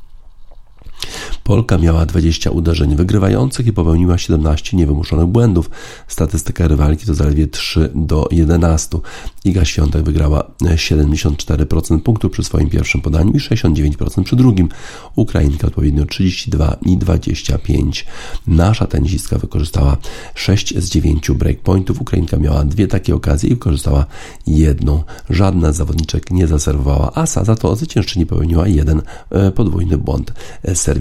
Polka 1.44 1.78
miała 1.78 2.06
20 2.06 2.52
uderzeń 2.52 2.96
wygrywających 2.96 3.68
i 3.68 3.74
popełniła 3.74 4.18
17 4.18 4.78
niewymuszonych 4.78 5.26
błędów. 5.26 5.70
Statystyka 6.08 6.68
rywalki 6.68 7.06
to 7.06 7.14
zaledwie 7.14 7.48
3 7.48 7.92
do 7.96 8.28
11. 8.32 8.98
Iga 9.46 9.66
Świątek 9.66 10.04
wygrała 10.04 10.44
74% 10.62 12.00
punktów 12.00 12.32
przy 12.32 12.44
swoim 12.44 12.70
pierwszym 12.70 13.02
podaniu 13.02 13.32
i 13.32 13.40
69% 13.40 14.24
przy 14.24 14.36
drugim. 14.36 14.70
Ukrainka 15.16 15.68
odpowiednio 15.68 16.06
32 16.06 16.78
i 16.86 16.98
25. 16.98 18.06
Nasza 18.48 18.88
tenisistka 18.88 19.38
wykorzystała 19.38 19.98
6 20.36 20.80
z 20.80 20.90
9 20.90 21.32
breakpointów. 21.32 22.02
Ukrainka 22.02 22.38
miała 22.38 22.66
dwie 22.66 22.88
takie 22.88 23.16
okazje 23.16 23.50
i 23.50 23.54
wykorzystała 23.54 24.06
jedną. 24.48 25.04
Żadna 25.30 25.72
z 25.72 25.76
zawodniczek 25.76 26.32
nie 26.32 26.48
zaserwowała 26.48 27.14
asa, 27.14 27.44
za 27.44 27.56
to 27.56 27.76
zwyciężczyni 27.76 28.26
popełniła 28.26 28.68
jeden 28.68 29.02
e, 29.30 29.52
podwójny 29.52 29.98
błąd 29.98 30.34
serwisowy. 30.74 31.01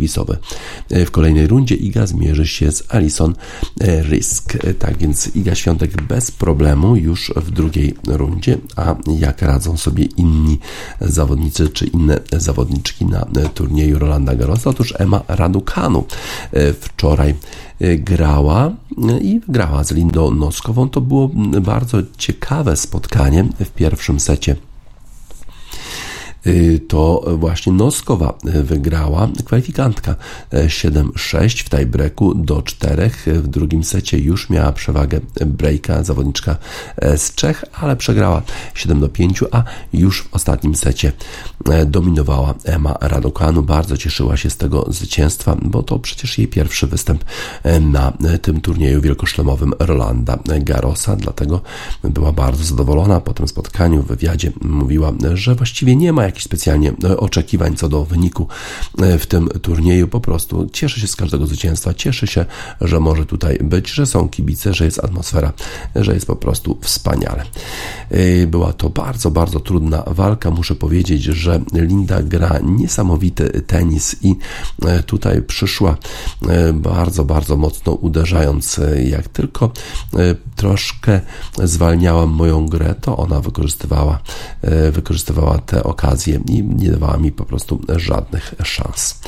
E, 0.90 1.06
w 1.06 1.10
kolejnej 1.10 1.46
rundzie 1.46 1.74
Iga 1.74 2.06
zmierzy 2.06 2.46
się 2.46 2.72
z 2.72 2.84
Alison 2.88 3.34
e, 3.80 4.02
Risk. 4.02 4.58
Tak 4.78 4.98
więc 4.98 5.36
Iga 5.36 5.54
Świątek 5.54 6.02
bez 6.02 6.30
problemu 6.30 6.96
już 6.96 7.32
w 7.36 7.50
drugiej 7.50 7.94
rundzie 8.06 8.58
a 8.76 8.94
jak 9.18 9.42
radzą 9.42 9.76
sobie 9.76 10.04
inni 10.04 10.58
zawodnicy 11.00 11.68
czy 11.68 11.86
inne 11.86 12.20
zawodniczki 12.32 13.04
na 13.06 13.26
turnieju 13.54 13.98
Rolanda 13.98 14.34
Garrosa? 14.34 14.70
Otóż 14.70 14.94
Emma 14.98 15.22
Raducanu 15.28 16.04
e, 16.52 16.72
wczoraj 16.72 17.34
e, 17.80 17.96
grała 17.96 18.72
i 19.20 19.40
grała 19.48 19.84
z 19.84 19.92
Lindą 19.92 20.30
Noskową. 20.30 20.88
To 20.88 21.00
było 21.00 21.30
bardzo 21.60 21.98
ciekawe 22.18 22.76
spotkanie 22.76 23.44
w 23.60 23.70
pierwszym 23.70 24.20
secie 24.20 24.56
to 26.88 27.24
właśnie 27.38 27.72
Noskowa 27.72 28.34
wygrała, 28.44 29.28
kwalifikantka 29.44 30.14
7-6 30.52 31.36
e, 31.36 31.48
w 31.48 31.70
tiebreaku 31.70 32.34
do 32.34 32.62
4. 32.62 33.10
W 33.26 33.48
drugim 33.48 33.84
secie 33.84 34.18
już 34.18 34.50
miała 34.50 34.72
przewagę 34.72 35.20
breaka 35.46 36.04
zawodniczka 36.04 36.56
e, 36.96 37.18
z 37.18 37.34
Czech, 37.34 37.64
ale 37.72 37.96
przegrała 37.96 38.42
7 38.74 39.08
5, 39.08 39.40
a 39.50 39.64
już 39.92 40.22
w 40.22 40.34
ostatnim 40.34 40.74
secie 40.74 41.12
e, 41.70 41.86
dominowała 41.86 42.54
Emma 42.64 42.94
Radokanu. 43.00 43.62
Bardzo 43.62 43.96
cieszyła 43.96 44.36
się 44.36 44.50
z 44.50 44.56
tego 44.56 44.86
zwycięstwa, 44.88 45.56
bo 45.62 45.82
to 45.82 45.98
przecież 45.98 46.38
jej 46.38 46.48
pierwszy 46.48 46.86
występ 46.86 47.24
na 47.80 48.12
tym 48.42 48.60
turnieju 48.60 49.00
wielkoszlemowym 49.00 49.72
Rolanda 49.78 50.38
Garrosa, 50.60 51.16
dlatego 51.16 51.60
była 52.04 52.32
bardzo 52.32 52.64
zadowolona 52.64 53.20
po 53.20 53.34
tym 53.34 53.48
spotkaniu. 53.48 54.02
W 54.02 54.06
wywiadzie 54.06 54.52
mówiła, 54.60 55.12
że 55.34 55.54
właściwie 55.54 55.96
nie 55.96 56.12
ma 56.12 56.29
jakichś 56.30 56.44
specjalnie 56.44 56.92
e, 57.04 57.16
oczekiwań 57.16 57.76
co 57.76 57.88
do 57.88 58.04
wyniku 58.04 58.46
e, 58.98 59.18
w 59.18 59.26
tym 59.26 59.48
turnieju. 59.48 60.08
Po 60.08 60.20
prostu 60.20 60.68
cieszę 60.72 61.00
się 61.00 61.06
z 61.06 61.16
każdego 61.16 61.46
zwycięstwa, 61.46 61.94
cieszę 61.94 62.26
się, 62.26 62.46
że 62.80 63.00
może 63.00 63.26
tutaj 63.26 63.58
być, 63.58 63.90
że 63.90 64.06
są 64.06 64.28
kibice, 64.28 64.74
że 64.74 64.84
jest 64.84 65.04
atmosfera, 65.04 65.52
że 65.96 66.14
jest 66.14 66.26
po 66.26 66.36
prostu 66.36 66.78
wspaniale. 66.80 67.44
E, 68.10 68.46
była 68.46 68.72
to 68.72 68.90
bardzo, 68.90 69.30
bardzo 69.30 69.60
trudna 69.60 70.02
walka. 70.06 70.50
Muszę 70.50 70.74
powiedzieć, 70.74 71.22
że 71.22 71.60
Linda 71.72 72.22
gra 72.22 72.58
niesamowity 72.62 73.62
tenis 73.66 74.16
i 74.22 74.36
tutaj 75.06 75.42
przyszła 75.42 75.96
bardzo, 76.74 77.24
bardzo 77.24 77.56
mocno 77.56 77.92
uderzając. 77.92 78.80
Jak 79.04 79.28
tylko 79.28 79.72
troszkę 80.56 81.20
zwalniałam 81.64 82.30
moją 82.30 82.68
grę, 82.68 82.94
to 83.00 83.16
ona 83.16 83.40
wykorzystywała, 83.40 84.18
wykorzystywała 84.92 85.58
te 85.58 85.82
okazje 85.84 86.19
okazję 86.20 86.40
i 86.48 86.62
nie 86.62 86.90
dawała 86.90 87.16
mi 87.16 87.32
po 87.32 87.44
prostu 87.44 87.80
żadnych 87.96 88.54
szans. 88.64 89.20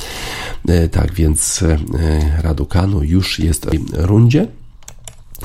E, 0.67 0.89
tak 0.89 1.13
więc 1.13 1.63
e, 1.63 1.77
Raducanu 2.41 3.03
już 3.03 3.39
jest 3.39 3.65
w 3.65 3.93
rundzie. 3.93 4.47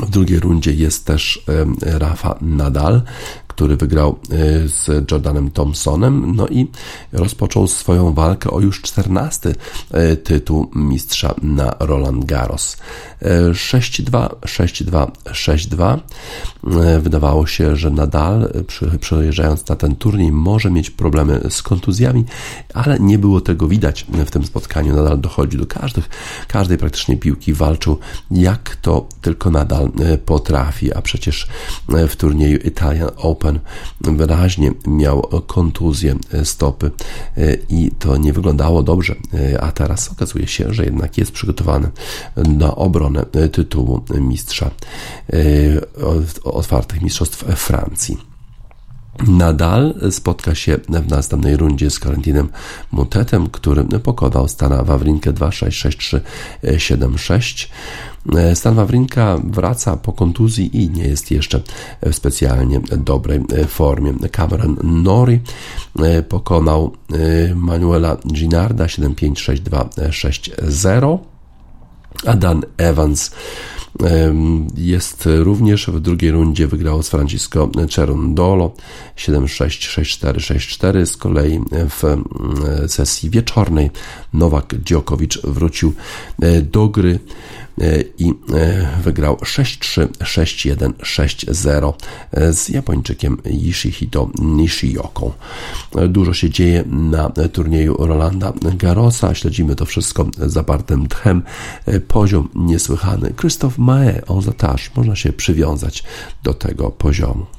W 0.00 0.11
drugiej 0.11 0.40
rundzie 0.40 0.72
jest 0.72 1.06
też 1.06 1.44
e, 1.82 1.98
Rafa 1.98 2.38
Nadal, 2.40 3.02
który 3.48 3.76
wygrał 3.76 4.18
z 4.66 5.11
Jordanem 5.11 5.50
Thompsonem, 5.50 6.37
no 6.37 6.48
i 6.48 6.66
rozpoczął 7.12 7.68
swoją 7.68 8.14
walkę 8.14 8.50
o 8.50 8.61
już 8.61 8.82
14 8.82 9.54
tytuł 10.24 10.70
mistrza 10.74 11.34
na 11.42 11.74
Roland 11.80 12.24
Garros. 12.24 12.76
6-2, 13.52 14.28
6-2, 14.28 15.11
6-2. 15.24 15.98
Wydawało 17.00 17.46
się, 17.46 17.76
że 17.76 17.90
nadal 17.90 18.52
przejeżdżając 19.00 19.68
na 19.68 19.76
ten 19.76 19.96
turniej 19.96 20.32
może 20.32 20.70
mieć 20.70 20.90
problemy 20.90 21.40
z 21.50 21.62
kontuzjami, 21.62 22.24
ale 22.74 22.98
nie 23.00 23.18
było 23.18 23.40
tego 23.40 23.68
widać 23.68 24.06
w 24.26 24.30
tym 24.30 24.44
spotkaniu. 24.44 24.96
Nadal 24.96 25.20
dochodzi 25.20 25.58
do 25.58 25.66
każdych, 25.66 26.08
każdej 26.48 26.78
praktycznie 26.78 27.16
piłki, 27.16 27.52
walczył 27.52 27.98
jak 28.30 28.76
to 28.76 29.06
tylko 29.22 29.50
nadal 29.50 29.84
e, 29.84 29.88
potrafi, 30.24 30.94
a 30.94 31.03
przecież 31.03 31.48
e, 31.94 32.09
w 32.09 32.16
turnieju 32.16 32.59
Italian 32.59 33.11
Open 33.16 33.59
wyraźnie 34.01 34.72
miał 34.87 35.22
kontuzję 35.46 36.14
e, 36.33 36.44
stopy 36.44 36.90
i 37.68 37.90
to 37.98 38.16
nie 38.16 38.33
wyglądało 38.33 38.83
dobrze, 38.83 39.14
a 39.61 39.72
teraz 39.72 40.12
okazuje 40.12 40.46
się, 40.46 40.74
że 40.74 40.85
jednak 40.85 41.18
jest 41.18 41.33
przygotowany 41.33 41.90
na 42.37 42.74
obronę 42.77 43.24
e, 43.33 43.48
tytułu 43.48 44.05
mistrza 44.20 44.70
e, 45.33 45.40
otwartych 46.44 47.03
mistrzostw 47.03 47.44
Francji. 47.57 48.38
Nadal 49.26 49.94
spotka 50.11 50.54
się 50.54 50.78
w 50.88 51.11
następnej 51.11 51.57
rundzie 51.57 51.90
z 51.90 51.98
Karentinem 51.98 52.48
Mutetem, 52.92 53.50
który 53.50 53.85
pokonał 53.85 54.48
Stana 54.48 54.83
Wawrinkę 54.83 55.33
2-6-6-3-7-6. 55.33 57.68
Stan 58.54 58.74
Wawrinka 58.74 59.38
wraca 59.44 59.96
po 59.96 60.12
kontuzji 60.12 60.83
i 60.83 60.90
nie 60.90 61.04
jest 61.04 61.31
jeszcze 61.31 61.61
w 62.02 62.14
specjalnie 62.14 62.81
dobrej 62.81 63.40
formie. 63.68 64.14
Cameron 64.33 64.76
Nori 64.83 65.40
pokonał 66.28 66.92
Manuela 67.54 68.16
Ginarda 68.26 68.87
7-5-6-2-6-0. 68.87 71.18
Adan 72.26 72.62
Evans 72.76 73.31
jest 74.76 75.28
również 75.38 75.87
w 75.87 76.00
drugiej 76.00 76.30
rundzie 76.30 76.66
wygrał 76.66 77.02
z 77.02 77.08
Francisco 77.08 77.70
Cerundolo 77.90 78.74
7-6-6-4-6-4. 79.16 81.06
Z 81.06 81.16
kolei 81.16 81.61
w 81.70 82.02
sesji 82.92 83.30
wieczornej 83.30 83.90
Nowak 84.32 84.74
Djokovic 84.74 85.38
wrócił 85.44 85.94
e, 86.42 86.62
do 86.62 86.88
gry 86.88 87.18
i 88.19 88.31
e, 88.31 88.88
wygrał 89.03 89.37
6-3, 89.37 90.07
6-1, 90.07 90.93
6-0 90.93 91.93
z 92.53 92.69
Japończykiem 92.69 93.37
Yashihito 93.45 94.31
Nishioką. 94.38 95.33
Dużo 96.09 96.35
się 96.35 96.51
dzieje 96.51 96.85
na 96.87 97.31
turnieju 97.53 97.97
Rolanda 97.99 98.53
Garrosa. 98.62 99.35
Śledzimy 99.35 99.77
to 99.77 99.87
wszystko 99.87 100.27
zapartym 100.37 101.09
tchem. 101.09 101.43
Poziom 102.09 102.49
niesłychany. 102.55 103.33
Krzysztof 103.37 103.79
Mae, 103.79 104.23
on 104.27 104.43
za 104.43 104.53
można 104.97 105.17
się 105.17 105.33
przywiązać 105.33 106.05
do 106.43 106.55
tego 106.55 106.91
poziomu. 106.91 107.58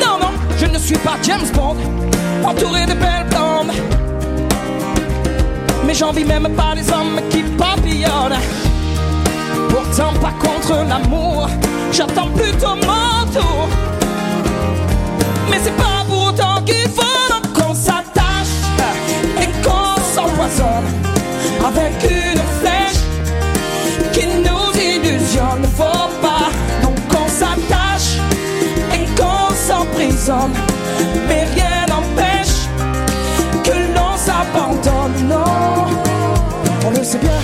Non, 0.00 0.18
non, 0.18 0.30
je 0.56 0.64
ne 0.64 0.78
suis 0.78 0.96
pas 0.96 1.18
James 1.22 1.46
Bond, 1.52 1.76
entouré 2.42 2.86
de 2.86 2.94
belles 2.94 3.26
blondes. 3.28 3.72
Mais 5.86 5.92
j'envie 5.92 6.24
même 6.24 6.48
pas 6.56 6.74
les 6.74 6.88
hommes 6.90 7.20
qui 7.28 7.42
papillonnent. 7.42 8.40
Pourtant, 9.68 10.14
pas 10.22 10.32
contre 10.40 10.86
l'amour, 10.88 11.48
j'attends 11.92 12.28
plutôt 12.28 12.76
mon 12.76 13.30
tour. 13.30 13.68
Mais 15.50 15.58
c'est 15.62 15.76
pas 15.76 16.04
pour 16.08 16.28
autant 16.28 16.62
qu'il 16.64 16.88
faut 16.88 17.42
qu'on 17.54 17.74
s'attache 17.74 18.56
et 19.38 19.48
qu'on 19.62 20.00
s'empoisonne 20.14 20.88
avec 21.62 22.10
une 22.10 22.39
mais 31.28 31.44
rien 31.54 31.86
n'empêche 31.88 32.68
que 33.64 33.76
l'on 33.94 34.16
s'abandonne. 34.16 35.28
Non, 35.28 35.86
on 36.86 36.90
le 36.90 37.04
sait 37.04 37.18
bien, 37.18 37.40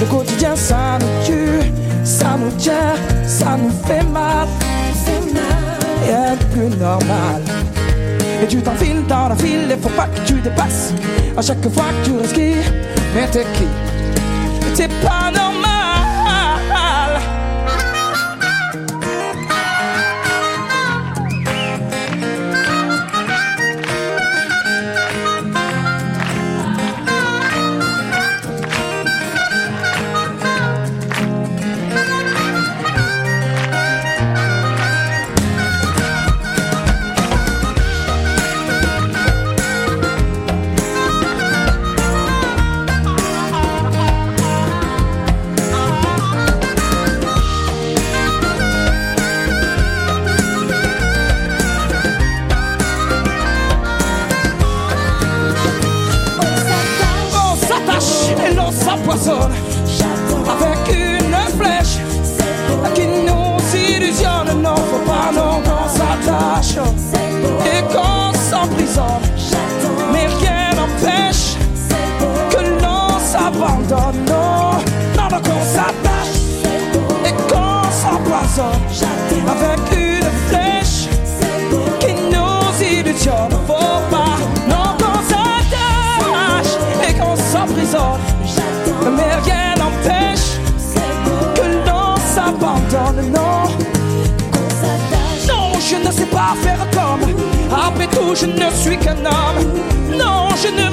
le 0.00 0.06
quotidien 0.06 0.56
ça 0.56 0.98
nous 1.00 1.24
tue, 1.24 1.72
ça 2.04 2.36
nous 2.38 2.50
tient, 2.58 2.94
ça 3.26 3.56
nous 3.56 3.72
fait 3.86 4.04
mal. 4.04 4.48
Rien 6.04 6.36
de 6.36 6.44
plus 6.54 6.76
normal. 6.76 7.42
Et 8.42 8.46
tu 8.46 8.58
t'enfiles 8.60 9.04
dans 9.08 9.28
la 9.28 9.36
file, 9.36 9.68
il 9.70 9.82
faut 9.82 9.88
pas 9.90 10.06
que 10.06 10.20
tu 10.26 10.34
dépasses. 10.34 10.92
À 11.36 11.42
chaque 11.42 11.68
fois 11.68 11.84
que 12.02 12.08
tu 12.08 12.16
respires, 12.16 12.72
mais 13.14 13.26
t'es 13.28 13.44
qui? 13.54 13.66
T'es 14.76 14.88
pas 14.88 15.30
normal. 15.32 15.55
Après 97.72 98.06
tout, 98.08 98.34
je 98.34 98.46
ne 98.46 98.70
suis 98.70 98.98
qu'un 98.98 99.16
homme. 99.24 100.16
Non, 100.16 100.48
je 100.62 100.68
ne 100.68 100.85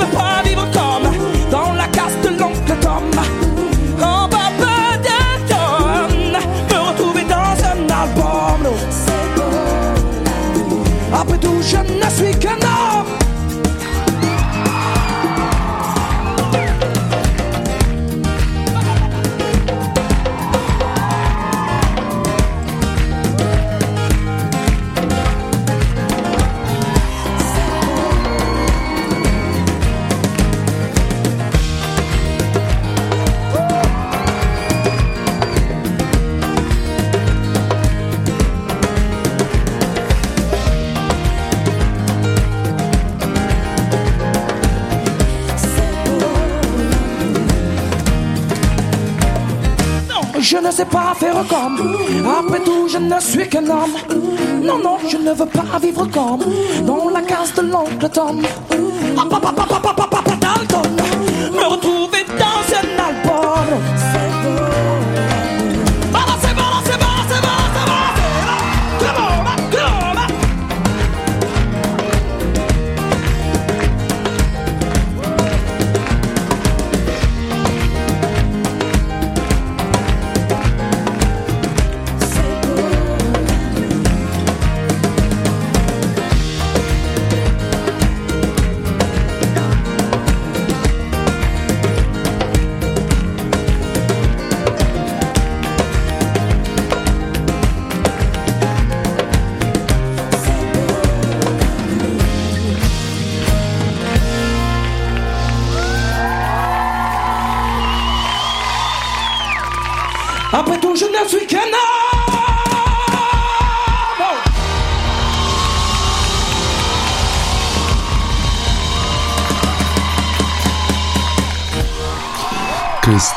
je 50.54 50.60
ne 50.60 50.72
sais 50.72 50.86
pas 50.86 51.14
faire 51.16 51.44
comme. 51.50 51.98
Après 52.40 52.60
tout, 52.60 52.88
je 52.88 53.00
ne 53.00 53.20
suis 53.20 53.50
qu'un 53.50 53.66
homme. 53.66 53.96
Non, 54.62 54.78
non, 54.78 54.98
je 55.10 55.18
ne 55.18 55.32
veux 55.34 55.48
pas 55.48 55.80
vivre 55.82 56.06
comme 56.06 56.44
dans 56.86 57.10
la 57.10 57.22
case 57.22 57.54
de 57.56 57.62
l'oncle 57.62 58.10
Tom. 58.10 58.40
Ah, 59.18 60.13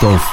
Christophe 0.07 0.31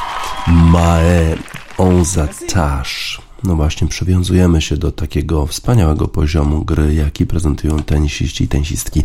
Mae 0.48 1.36
Onze 1.78 2.28
Tâche. 2.48 3.22
No 3.44 3.56
właśnie, 3.56 3.88
przywiązujemy 3.88 4.62
się 4.62 4.78
do 4.78 4.92
takiego 4.92 5.46
wspaniałego 5.46 6.08
poziomu 6.08 6.66
gry, 6.66 6.94
jaki 6.94 7.26
prezentują 7.26 7.80
tenisiści 7.80 8.44
i 8.44 8.48
tenisistki 8.48 9.04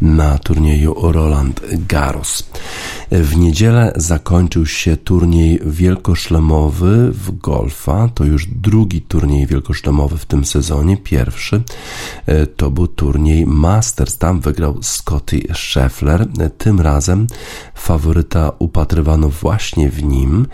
na 0.00 0.38
turnieju 0.38 1.12
Roland 1.12 1.60
Garros. 1.72 2.44
W 3.22 3.36
niedzielę 3.36 3.92
zakończył 3.96 4.66
się 4.66 4.96
turniej 4.96 5.60
wielkoszlemowy 5.66 7.12
w 7.12 7.38
golfa. 7.38 8.08
To 8.14 8.24
już 8.24 8.46
drugi 8.46 9.02
turniej 9.02 9.46
wielkoszlemowy 9.46 10.18
w 10.18 10.26
tym 10.26 10.44
sezonie. 10.44 10.96
Pierwszy 10.96 11.62
e, 12.26 12.46
to 12.46 12.70
był 12.70 12.86
turniej 12.86 13.46
Masters. 13.46 14.18
Tam 14.18 14.40
wygrał 14.40 14.78
Scotty 14.82 15.42
Scheffler. 15.54 16.26
Tym 16.58 16.80
razem 16.80 17.26
faworyta 17.74 18.52
upatrywano 18.58 19.28
właśnie 19.28 19.90
w 19.90 20.02
nim. 20.02 20.46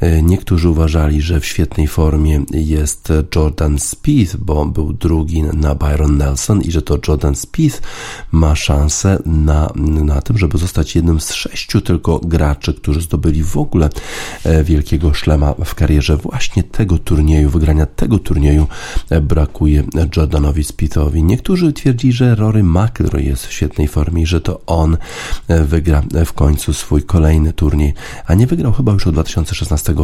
E, 0.00 0.22
niektórzy 0.22 0.68
uważali, 0.68 1.22
że 1.22 1.40
w 1.40 1.46
świetnej 1.46 1.86
formie 1.86 2.44
jest 2.50 3.12
Jordan 3.36 3.78
Spieth, 3.78 4.36
bo 4.36 4.66
był 4.66 4.92
drugi 4.92 5.42
na 5.42 5.74
Byron 5.74 6.16
Nelson 6.16 6.62
i 6.62 6.70
że 6.70 6.82
to 6.82 6.98
Jordan 7.08 7.34
Spieth 7.34 7.82
ma 8.32 8.56
szansę 8.56 9.22
na, 9.26 9.72
na 9.76 10.22
tym, 10.22 10.38
żeby 10.38 10.58
zostać 10.58 10.94
jednym 10.94 11.20
z 11.20 11.32
sześciu 11.32 11.80
tylko 11.80 11.95
graczy, 12.22 12.74
którzy 12.74 13.00
zdobyli 13.00 13.42
w 13.42 13.56
ogóle 13.56 13.88
e, 14.44 14.64
wielkiego 14.64 15.14
szlema 15.14 15.54
w 15.64 15.74
karierze. 15.74 16.16
Właśnie 16.16 16.62
tego 16.62 16.98
turnieju, 16.98 17.50
wygrania 17.50 17.86
tego 17.86 18.18
turnieju 18.18 18.66
e, 19.10 19.20
brakuje 19.20 19.84
Jordanowi 20.16 20.64
Spiethowi. 20.64 21.22
Niektórzy 21.22 21.72
twierdzili, 21.72 22.12
że 22.12 22.34
Rory 22.34 22.62
McIlroy 22.62 23.22
jest 23.22 23.46
w 23.46 23.52
świetnej 23.52 23.88
formie 23.88 24.22
i 24.22 24.26
że 24.26 24.40
to 24.40 24.60
on 24.66 24.96
wygra 25.48 26.02
w 26.26 26.32
końcu 26.32 26.72
swój 26.72 27.02
kolejny 27.02 27.52
turniej, 27.52 27.94
a 28.26 28.34
nie 28.34 28.46
wygrał 28.46 28.72
chyba 28.72 28.92
już 28.92 29.06
od 29.06 29.14
2016 29.14 29.94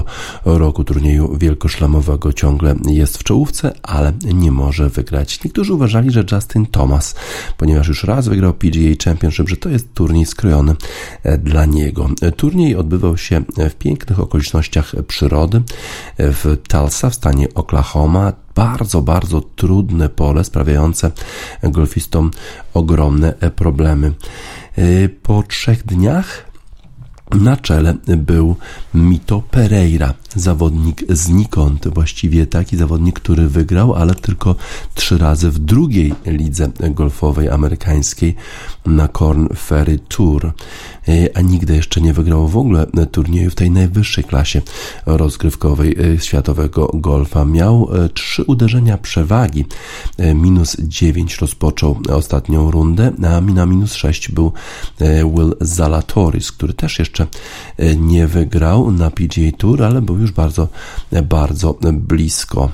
roku 0.45 0.85
turnieju 0.85 1.39
wielkoszlemowego. 1.39 2.33
Ciągle 2.33 2.75
jest 2.87 3.19
w 3.19 3.25
czołówce, 3.25 3.73
ale 3.83 4.13
nie 4.35 4.53
może 4.53 4.89
wygrać. 4.89 5.45
Niektórzy 5.45 5.75
uważali, 5.75 6.11
że 6.11 6.25
Justin 6.33 6.67
Thomas, 6.67 7.15
ponieważ 7.57 7.89
już 7.89 8.05
raz 8.05 8.29
wygrał 8.29 8.55
PGA 8.55 9.05
Championship, 9.05 9.49
że 9.49 9.57
to 9.57 9.69
jest 9.69 9.95
turniej 9.95 10.27
skrojony 10.27 10.75
e, 11.23 11.39
dla 11.39 11.65
niego. 11.73 12.09
Turniej 12.37 12.77
odbywał 12.77 13.17
się 13.17 13.43
w 13.71 13.75
pięknych 13.75 14.21
okolicznościach 14.21 14.93
przyrody 15.07 15.63
w 16.19 16.57
Tulsa 16.69 17.11
w 17.11 17.15
stanie 17.15 17.55
Oklahoma 17.55 18.33
bardzo, 18.55 19.03
bardzo 19.03 19.41
trudne 19.41 20.09
pole, 20.09 20.45
sprawiające 20.45 21.11
golfistom 21.63 22.31
ogromne 22.75 23.33
problemy. 23.33 24.13
E, 24.77 25.09
po 25.09 25.43
trzech 25.43 25.87
dniach 25.87 26.53
na 27.31 27.57
czele 27.57 27.95
był 28.07 28.57
Mito 28.95 29.43
Pereira, 29.51 30.15
zawodnik 30.37 31.05
znikąd, 31.09 31.89
właściwie 31.89 32.47
taki 32.47 32.77
zawodnik, 32.77 33.21
który 33.21 33.49
wygrał, 33.49 33.95
ale 33.95 34.15
tylko 34.15 34.55
trzy 34.95 35.19
razy 35.19 35.51
w 35.51 35.59
drugiej 35.59 36.15
lidze 36.27 36.69
golfowej 36.91 37.51
amerykańskiej 37.51 38.35
na 38.87 39.09
Corn 39.09 39.49
Ferry 39.57 39.99
Tour, 39.99 40.47
e, 41.09 41.37
a 41.37 41.41
nigdy 41.41 41.77
jeszcze 41.77 42.01
nie 42.01 42.13
wygrał 42.13 42.49
w 42.49 42.57
ogóle 42.57 42.87
turnieju 43.13 43.51
w 43.51 43.55
tej 43.55 43.71
najwyższej 43.71 44.25
klasie 44.25 44.63
rozgrywkowej 45.07 45.97
e, 46.15 46.19
światowego 46.19 46.91
golfa. 46.95 47.45
Miał 47.45 47.89
e, 47.93 48.09
trzy 48.09 48.45
uderzenia 48.45 48.99
przewagi, 48.99 49.65
minus 50.35 50.77
dziewięć 50.81 51.39
rozpoczął 51.39 52.01
ostatnią 52.09 52.71
rundę, 52.71 53.13
a 53.23 53.41
na 53.41 53.67
minus 53.67 53.95
sześć 53.95 54.31
był 54.31 54.53
Will 55.35 55.55
Zalatoris, 55.61 56.53
który 56.53 56.75
też 56.75 56.99
jeszcze 56.99 57.27
nie 57.97 58.27
wygrał 58.27 58.91
na 58.91 59.11
PGA 59.11 59.53
Tour, 59.59 59.83
ale 59.83 60.03
był 60.03 60.19
już 60.23 60.33
bardzo, 60.33 60.69
bardzo 61.23 61.79
blisko. 61.93 62.71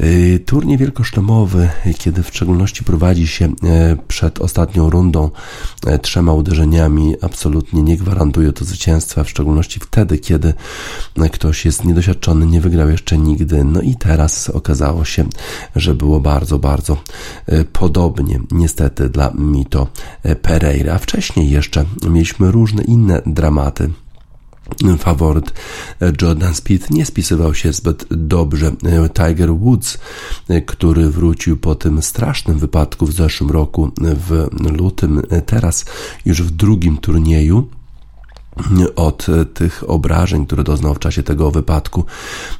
Y, 0.00 0.40
turniej 0.46 0.78
wielkoszlemowy, 0.78 1.68
kiedy 1.98 2.22
w 2.22 2.28
szczególności 2.28 2.84
prowadzi 2.84 3.26
się 3.26 3.44
e, 3.44 3.96
przed 4.08 4.40
ostatnią 4.40 4.90
rundą 4.90 5.30
e, 5.86 5.98
trzema 5.98 6.32
uderzeniami, 6.32 7.14
absolutnie 7.22 7.82
nie 7.82 7.96
gwarantuje 7.96 8.52
to 8.52 8.64
zwycięstwa, 8.64 9.24
w 9.24 9.30
szczególności 9.30 9.80
wtedy, 9.80 10.18
kiedy 10.18 10.54
e, 11.16 11.28
ktoś 11.28 11.64
jest 11.64 11.84
niedoświadczony, 11.84 12.46
nie 12.46 12.60
wygrał 12.60 12.88
jeszcze 12.88 13.18
nigdy. 13.18 13.64
No 13.64 13.80
i 13.80 13.94
teraz 13.94 14.50
okazało 14.50 15.04
się, 15.04 15.24
że 15.76 15.94
było 15.94 16.20
bardzo, 16.20 16.58
bardzo 16.58 16.96
podobnie, 17.72 18.40
niestety, 18.50 19.08
dla 19.08 19.30
Mito 19.34 19.86
Pereira. 20.42 20.98
Wcześniej 20.98 21.50
jeszcze 21.50 21.84
mieliśmy 22.08 22.50
różne 22.50 22.82
inne 22.82 23.22
dramaty 23.26 23.90
faworyt 24.98 25.52
Jordan 26.22 26.54
Speed 26.54 26.90
nie 26.90 27.06
spisywał 27.06 27.54
się 27.54 27.72
zbyt 27.72 28.06
dobrze. 28.10 28.72
Tiger 29.14 29.54
Woods, 29.54 29.98
który 30.66 31.10
wrócił 31.10 31.56
po 31.56 31.74
tym 31.74 32.02
strasznym 32.02 32.58
wypadku 32.58 33.06
w 33.06 33.12
zeszłym 33.12 33.50
roku 33.50 33.92
w 34.00 34.48
lutym, 34.78 35.22
teraz 35.46 35.84
już 36.24 36.42
w 36.42 36.50
drugim 36.50 36.98
turnieju 36.98 37.68
od 38.96 39.26
tych 39.54 39.90
obrażeń, 39.90 40.46
które 40.46 40.64
doznał 40.64 40.94
w 40.94 40.98
czasie 40.98 41.22
tego 41.22 41.50
wypadku. 41.50 42.04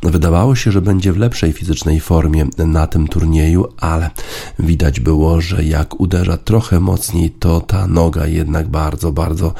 Wydawało 0.02 0.54
się, 0.54 0.72
że 0.72 0.82
będzie 0.82 1.12
w 1.12 1.16
lepszej 1.16 1.52
fizycznej 1.52 2.00
formie 2.00 2.46
na 2.58 2.86
tym 2.86 3.08
turnieju, 3.08 3.66
ale 3.80 4.10
widać 4.58 5.00
było, 5.00 5.40
że 5.40 5.64
jak 5.64 6.00
uderza 6.00 6.36
trochę 6.36 6.80
mocniej, 6.80 7.30
to 7.30 7.60
ta 7.60 7.86
noga 7.86 8.26
jednak 8.26 8.68
bardzo, 8.68 9.12
bardzo 9.12 9.54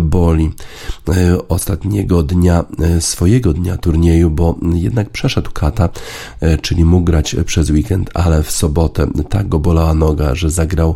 boli. 0.00 0.50
Ostatniego 1.48 2.22
dnia, 2.22 2.64
swojego 3.00 3.52
dnia 3.52 3.76
turnieju, 3.76 4.30
bo 4.30 4.56
jednak 4.74 5.10
przeszedł 5.10 5.50
kata, 5.50 5.88
czyli 6.62 6.84
mógł 6.84 7.04
grać 7.04 7.36
przez 7.46 7.70
weekend, 7.70 8.10
ale 8.14 8.42
w 8.42 8.50
sobotę 8.50 9.06
tak 9.28 9.48
go 9.48 9.58
bolała 9.58 9.94
noga, 9.94 10.34
że 10.34 10.50
zagrał 10.50 10.94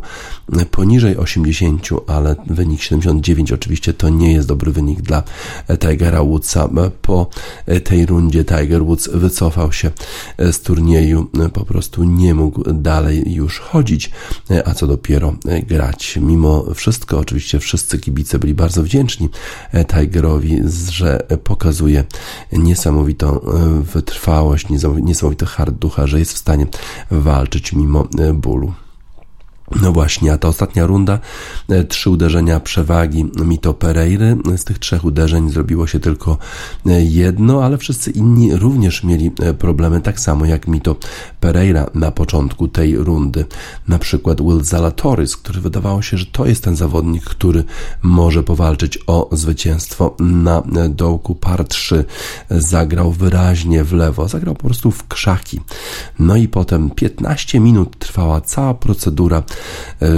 poniżej 0.71 1.17
80, 1.17 1.89
ale 2.07 2.37
wynik 2.47 2.83
79 2.83 3.53
oczywiście 3.53 3.93
to 3.95 4.09
nie 4.09 4.33
jest 4.33 4.49
dobry 4.49 4.73
wynik 4.73 4.82
wynik 4.83 5.03
dla 5.03 5.23
Tigera 5.79 6.25
Woodsa. 6.25 6.69
Po 7.03 7.27
tej 7.85 8.07
rundzie 8.07 8.45
Tiger 8.45 8.85
Woods 8.85 9.09
wycofał 9.09 9.73
się 9.73 9.91
z 10.39 10.61
turnieju, 10.61 11.31
po 11.53 11.65
prostu 11.65 12.05
nie 12.05 12.35
mógł 12.35 12.73
dalej 12.73 13.35
już 13.35 13.61
chodzić, 13.61 14.11
a 14.65 14.75
co 14.75 14.87
dopiero 14.87 15.35
grać. 15.69 16.19
Mimo 16.23 16.65
wszystko, 16.75 17.19
oczywiście 17.19 17.59
wszyscy 17.59 17.99
kibice 17.99 18.39
byli 18.39 18.55
bardzo 18.55 18.83
wdzięczni 18.83 19.29
Tigerowi, 19.87 20.61
że 20.91 21.27
pokazuje 21.45 22.05
niesamowitą 22.53 23.41
wytrwałość, 23.95 24.67
niesamowity 25.03 25.47
hard 25.47 25.75
ducha, 25.75 26.07
że 26.07 26.19
jest 26.19 26.33
w 26.33 26.39
stanie 26.39 26.67
walczyć 27.11 27.73
mimo 27.73 28.09
bólu. 28.35 28.73
No 29.81 29.93
właśnie, 29.93 30.33
a 30.33 30.39
ta 30.39 30.49
ostatnia 30.49 30.87
runda, 30.87 31.19
e, 31.69 31.85
trzy 31.85 32.11
uderzenia 32.11 32.61
przewagi 32.61 33.27
Mito 33.45 33.75
Pereiry. 33.75 34.37
Z 34.57 34.65
tych 34.65 34.79
trzech 34.79 35.05
uderzeń 35.05 35.51
zrobiło 35.51 35.87
się 35.87 36.01
tylko 36.01 36.39
e, 36.87 37.03
jedno, 37.03 37.65
ale 37.65 37.79
wszyscy 37.79 38.11
inni 38.11 38.57
również 38.57 39.05
mieli 39.05 39.31
e, 39.41 39.55
problemy, 39.55 40.01
tak 40.01 40.21
samo 40.21 40.47
jak 40.47 40.69
Mito 40.69 40.97
Pereira 41.41 41.87
na 41.95 42.11
początku 42.11 42.69
tej 42.69 42.97
rundy. 42.97 43.45
Na 43.89 43.99
przykład 43.99 44.41
Will 44.41 44.65
Zalatoris, 44.65 45.37
który 45.37 45.61
wydawało 45.61 46.03
się, 46.03 46.17
że 46.17 46.27
to 46.27 46.47
jest 46.47 46.65
ten 46.65 46.77
zawodnik, 46.77 47.25
który 47.25 47.65
może 48.03 48.43
powalczyć 48.43 48.99
o 49.07 49.29
zwycięstwo 49.33 50.17
na 50.21 50.63
dołku 50.89 51.35
par 51.35 51.65
3. 51.65 52.05
Zagrał 52.51 53.13
wyraźnie 53.13 53.85
w 53.85 53.93
lewo, 53.93 54.29
zagrał 54.29 54.55
po 54.55 54.65
prostu 54.65 54.91
w 54.91 55.09
krzaki. 55.09 55.61
No 56.19 56.37
i 56.37 56.49
potem 56.49 56.91
15 56.91 57.61
minut 57.61 57.99
trwała 57.99 58.41
cała 58.41 58.75
procedura 58.75 59.43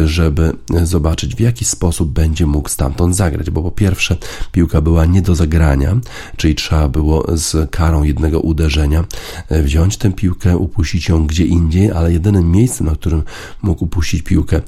żeby 0.05 0.53
zobaczyć 0.83 1.35
w 1.35 1.41
jaki 1.41 1.65
sposób 1.65 2.13
będzie 2.13 2.47
mógł 2.47 2.69
stamtąd 2.69 3.17
zagrać, 3.17 3.51
bo 3.51 3.63
po 3.63 3.71
pierwsze 3.71 4.17
piłka 4.53 4.81
była 4.81 5.07
nie 5.07 5.23
do 5.23 5.35
zagrania, 5.35 5.97
czyli 6.37 6.55
trzeba 6.55 6.89
było 6.89 7.27
z 7.37 7.71
karą 7.71 8.03
jednego 8.03 8.41
uderzenia 8.41 9.05
e, 9.49 9.63
wziąć 9.63 9.97
tę 9.97 10.13
piłkę, 10.13 10.57
upuścić 10.57 11.09
ją 11.09 11.27
gdzie 11.27 11.47
indziej, 11.47 11.91
ale 11.93 12.13
jedynym 12.13 12.51
miejscem, 12.51 12.87
na 12.87 12.93
którym 12.93 13.23
mógł 13.63 13.85
upuścić 13.85 14.23
piłkę 14.23 14.61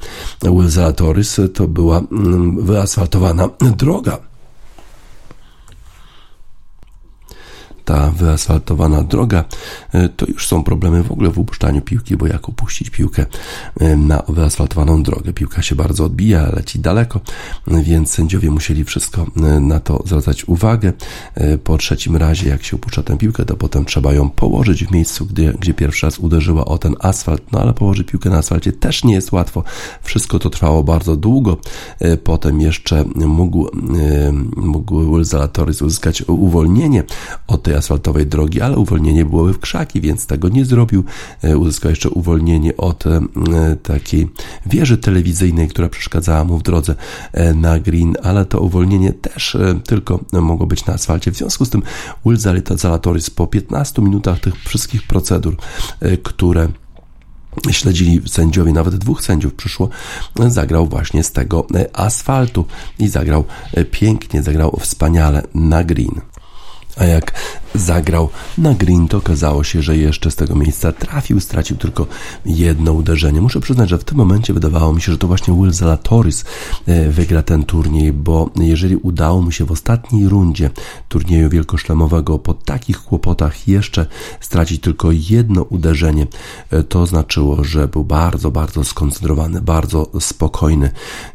Will 0.43 0.69
Zalatoris 0.69 1.39
to 1.53 1.67
była 1.67 1.99
mm, 1.99 2.65
wyasfaltowana 2.65 3.49
droga 3.77 4.17
ta 7.87 8.11
wyasfaltowana 8.11 9.03
droga, 9.03 9.43
to 10.17 10.25
już 10.25 10.47
są 10.47 10.63
problemy 10.63 11.03
w 11.03 11.11
ogóle 11.11 11.29
w 11.29 11.39
upuszczaniu 11.39 11.81
piłki, 11.81 12.17
bo 12.17 12.27
jak 12.27 12.49
upuścić 12.49 12.89
piłkę 12.89 13.25
na 13.97 14.23
wyasfaltowaną 14.27 15.03
drogę? 15.03 15.33
Piłka 15.33 15.61
się 15.61 15.75
bardzo 15.75 16.05
odbija, 16.05 16.49
leci 16.55 16.79
daleko, 16.79 17.19
więc 17.67 18.11
sędziowie 18.11 18.51
musieli 18.51 18.83
wszystko 18.83 19.25
na 19.61 19.79
to 19.79 20.03
zwracać 20.05 20.47
uwagę. 20.47 20.93
Po 21.63 21.77
trzecim 21.77 22.15
razie, 22.15 22.49
jak 22.49 22.63
się 22.63 22.75
upuszcza 22.75 23.03
tę 23.03 23.17
piłkę, 23.17 23.45
to 23.45 23.55
potem 23.55 23.85
trzeba 23.85 24.13
ją 24.13 24.29
położyć 24.29 24.85
w 24.85 24.91
miejscu, 24.91 25.25
gdzie, 25.25 25.53
gdzie 25.59 25.73
pierwszy 25.73 26.05
raz 26.05 26.19
uderzyła 26.19 26.65
o 26.65 26.77
ten 26.77 26.95
asfalt, 26.99 27.51
no 27.51 27.59
ale 27.59 27.73
położyć 27.73 28.07
piłkę 28.07 28.29
na 28.29 28.37
asfalcie 28.37 28.71
też 28.71 29.03
nie 29.03 29.13
jest 29.13 29.31
łatwo. 29.31 29.63
Wszystko 30.01 30.39
to 30.39 30.49
trwało 30.49 30.83
bardzo 30.83 31.15
długo. 31.15 31.57
Potem 32.23 32.61
jeszcze 32.61 33.05
mógł, 33.15 33.67
mógł 34.55 34.99
Will 35.01 35.25
uzyskać 35.81 36.23
uwolnienie 36.27 37.03
od 37.47 37.63
tej 37.63 37.76
asfaltowej 37.77 38.27
drogi, 38.27 38.61
ale 38.61 38.77
uwolnienie 38.77 39.25
było 39.25 39.53
w 39.53 39.59
krzaki, 39.59 40.01
więc 40.01 40.27
tego 40.27 40.49
nie 40.49 40.65
zrobił. 40.65 41.03
E, 41.43 41.57
uzyskał 41.57 41.89
jeszcze 41.89 42.09
uwolnienie 42.09 42.77
od 42.77 43.07
e, 43.07 43.21
takiej 43.83 44.29
wieży 44.65 44.97
telewizyjnej, 44.97 45.67
która 45.67 45.89
przeszkadzała 45.89 46.43
mu 46.43 46.57
w 46.57 46.63
drodze 46.63 46.95
e, 47.33 47.53
na 47.53 47.79
green, 47.79 48.15
ale 48.23 48.45
to 48.45 48.59
uwolnienie 48.61 49.13
też 49.13 49.57
tylko 49.85 50.19
mogło 50.31 50.67
być 50.67 50.85
na 50.85 50.93
asfalcie. 50.93 51.31
W 51.31 51.37
związku 51.37 51.65
z 51.65 51.69
tym 51.69 51.83
Will 52.25 52.37
Zalatoris 52.77 53.29
po 53.29 53.47
15 53.47 54.01
minutach 54.01 54.39
tych 54.39 54.55
wszystkich 54.55 55.07
procedur, 55.07 55.55
które 56.23 56.67
śledzili 57.71 58.21
sędziowie, 58.25 58.73
nawet 58.73 58.95
dwóch 58.95 59.23
sędziów 59.23 59.53
przyszło, 59.53 59.89
zagrał 60.47 60.87
właśnie 60.87 61.23
z 61.23 61.31
tego 61.31 61.67
asfaltu 61.93 62.65
i 62.99 63.07
zagrał 63.07 63.43
pięknie, 63.91 64.43
zagrał 64.43 64.77
wspaniale 64.79 65.43
na 65.53 65.83
green. 65.83 66.21
A 66.97 67.05
jak 67.05 67.33
zagrał 67.75 68.29
na 68.57 68.73
green, 68.73 69.07
to 69.07 69.17
okazało 69.17 69.63
się, 69.63 69.81
że 69.81 69.97
jeszcze 69.97 70.31
z 70.31 70.35
tego 70.35 70.55
miejsca 70.55 70.91
trafił, 70.91 71.39
stracił 71.39 71.77
tylko 71.77 72.07
jedno 72.45 72.93
uderzenie. 72.93 73.41
Muszę 73.41 73.59
przyznać, 73.59 73.89
że 73.89 73.97
w 73.97 74.03
tym 74.03 74.17
momencie 74.17 74.53
wydawało 74.53 74.93
mi 74.93 75.01
się, 75.01 75.11
że 75.11 75.17
to 75.17 75.27
właśnie 75.27 75.53
Will 75.53 75.73
Zalatoris 75.73 76.45
e, 76.85 77.09
wygra 77.09 77.43
ten 77.43 77.63
turniej, 77.63 78.13
bo 78.13 78.49
jeżeli 78.55 78.95
udało 78.95 79.41
mu 79.41 79.51
się 79.51 79.65
w 79.65 79.71
ostatniej 79.71 80.29
rundzie 80.29 80.69
turnieju 81.09 81.49
wielkoszlemowego 81.49 82.39
po 82.39 82.53
takich 82.53 83.03
kłopotach 83.03 83.67
jeszcze 83.67 84.05
stracić 84.39 84.81
tylko 84.81 85.09
jedno 85.11 85.63
uderzenie, 85.63 86.27
e, 86.71 86.83
to 86.83 87.05
znaczyło, 87.05 87.63
że 87.63 87.87
był 87.87 88.03
bardzo, 88.03 88.51
bardzo 88.51 88.83
skoncentrowany, 88.83 89.61
bardzo 89.61 90.09
spokojny, 90.19 90.91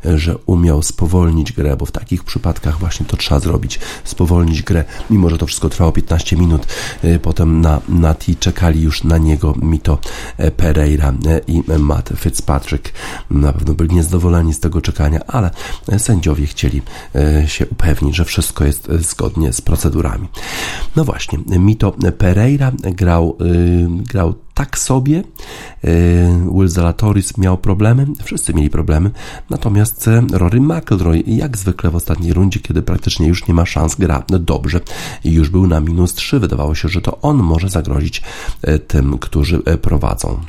e, 0.07 0.19
że 0.19 0.37
umiał 0.47 0.83
spowolnić 0.83 1.53
grę, 1.53 1.77
bo 1.77 1.87
w 1.87 1.93
takich 1.93 2.25
przypadkach 2.25 2.79
właśnie 2.79 3.07
to 3.07 3.17
trzeba 3.17 3.41
zrobić, 3.41 3.81
spowolnić 4.05 4.63
grę, 4.63 4.85
mimo 5.11 5.31
że 5.31 5.39
to 5.39 5.47
wszystko 5.53 5.69
trwało 5.69 5.93
15 5.93 6.37
minut. 6.37 6.67
Y, 7.05 7.19
potem 7.19 7.61
na 7.61 7.81
Nati 7.89 8.37
czekali 8.37 8.83
już 8.83 9.05
na 9.05 9.19
niego 9.19 9.55
Mito 9.63 9.99
e, 10.37 10.51
Pereira 10.51 11.13
e, 11.27 11.41
i 11.47 11.63
Matt 11.79 12.13
Fitzpatrick. 12.17 12.93
Na 13.31 13.53
pewno 13.53 13.75
byli 13.75 13.95
niezadowoleni 13.95 14.55
z 14.55 14.61
tego 14.61 14.81
czekania, 14.81 15.21
ale 15.27 15.51
sędziowie 15.99 16.47
chcieli 16.47 16.83
e, 17.15 17.49
się 17.49 17.67
upewnić, 17.67 18.17
że 18.17 18.25
wszystko 18.25 18.65
jest 18.65 18.89
zgodnie 19.01 19.53
z 19.53 19.61
procedurami. 19.61 20.29
No 20.97 21.05
właśnie, 21.05 21.39
Mito 21.59 21.93
Pereira 22.19 22.73
grał, 22.83 23.39
grał 24.13 24.35
tak 24.55 24.79
sobie. 24.79 25.23
E, 25.85 25.91
Will 26.55 26.69
Zalatoris 26.69 27.39
miał 27.39 27.59
problemy, 27.59 28.07
wszyscy 28.25 28.55
mieli 28.55 28.71
problemy, 28.71 29.11
natomiast 29.51 30.09
e, 30.09 30.23
Rory 30.33 30.61
McIlroy, 30.61 31.23
jak 31.27 31.57
zwykle 31.57 31.91
w 31.91 31.97
ostatniej 31.97 32.33
rundzie, 32.33 32.61
kiedy 32.61 32.83
praktycznie 32.83 33.27
już 33.27 33.49
nie 33.49 33.55
ma 33.55 33.67
szans, 33.67 33.95
gra 33.95 34.23
dobrze 34.27 34.81
i 35.25 35.33
już 35.33 35.51
był 35.51 35.67
na 35.67 35.81
minus 35.81 36.15
3. 36.15 36.41
Wydawało 36.41 36.75
się, 36.75 36.89
że 36.89 37.01
to 37.01 37.21
on 37.21 37.37
może 37.37 37.69
zagrozić 37.69 38.23
e, 38.63 38.79
tym, 38.79 39.19
którzy 39.19 39.63
prowadzą. 39.83 40.41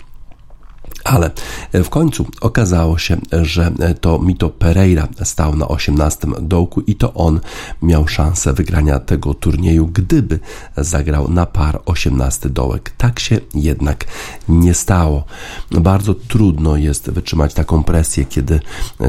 Ale 1.04 1.32
w 1.74 1.90
końcu 1.90 2.26
okazało 2.42 2.98
się, 2.98 3.18
że 3.42 3.72
to 4.02 4.20
Mito 4.20 4.50
Pereira 4.50 5.08
stał 5.24 5.56
na 5.56 5.68
18 5.68 6.28
dołku 6.42 6.82
i 6.82 6.96
to 6.96 7.14
on 7.14 7.40
miał 7.82 8.08
szansę 8.08 8.54
wygrania 8.54 9.00
tego 9.00 9.34
turnieju, 9.34 9.88
gdyby 9.88 10.40
zagrał 10.78 11.30
na 11.30 11.46
par 11.46 11.82
18 11.86 12.50
dołek. 12.50 12.94
Tak 12.98 13.20
się 13.20 13.40
jednak 13.54 14.06
nie 14.50 14.74
stało. 14.74 15.24
Bardzo 15.72 16.14
trudno 16.14 16.78
jest 16.78 17.10
wytrzymać 17.10 17.54
taką 17.54 17.84
presję, 17.84 18.26
kiedy 18.26 18.60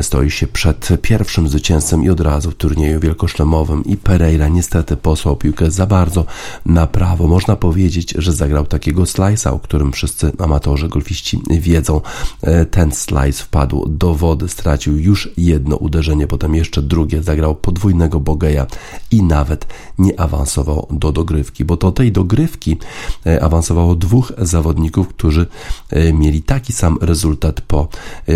stoi 0.02 0.30
się 0.30 0.46
przed 0.46 0.88
pierwszym 1.02 1.48
zwycięzcą 1.48 2.00
i 2.00 2.10
od 2.10 2.20
razu 2.20 2.50
w 2.50 2.54
turnieju 2.54 3.00
wielkoszlemowym 3.00 3.84
i 3.84 3.96
Pereira 3.96 4.48
niestety 4.48 4.96
posłał 4.96 5.36
piłkę 5.36 5.70
za 5.70 5.86
bardzo 5.86 6.24
na 6.66 6.86
prawo. 6.86 7.28
Można 7.28 7.56
powiedzieć, 7.56 8.14
że 8.18 8.32
zagrał 8.32 8.66
takiego 8.66 9.02
slice'a, 9.02 9.50
o 9.50 9.58
którym 9.58 9.92
wszyscy 9.92 10.32
amatorzy 10.38 10.88
golfiści 10.88 11.42
wiedzą 11.50 11.83
wiedzą, 11.84 12.00
e, 12.42 12.64
ten 12.64 12.92
slice 12.92 13.44
wpadł 13.44 13.88
do 13.88 14.14
wody, 14.14 14.48
stracił 14.48 14.98
już 14.98 15.28
jedno 15.36 15.76
uderzenie, 15.76 16.26
potem 16.26 16.54
jeszcze 16.54 16.82
drugie, 16.82 17.22
zagrał 17.22 17.54
podwójnego 17.54 18.20
bogeja 18.20 18.66
i 19.10 19.22
nawet 19.22 19.66
nie 19.98 20.20
awansował 20.20 20.86
do 20.90 21.12
dogrywki, 21.12 21.64
bo 21.64 21.76
do 21.76 21.92
tej 21.92 22.12
dogrywki 22.12 22.78
e, 23.26 23.42
awansowało 23.42 23.94
dwóch 23.94 24.32
zawodników, 24.38 25.08
którzy 25.08 25.46
e, 25.90 26.12
mieli 26.12 26.42
taki 26.42 26.72
sam 26.72 26.98
rezultat 27.00 27.60
po 27.60 27.88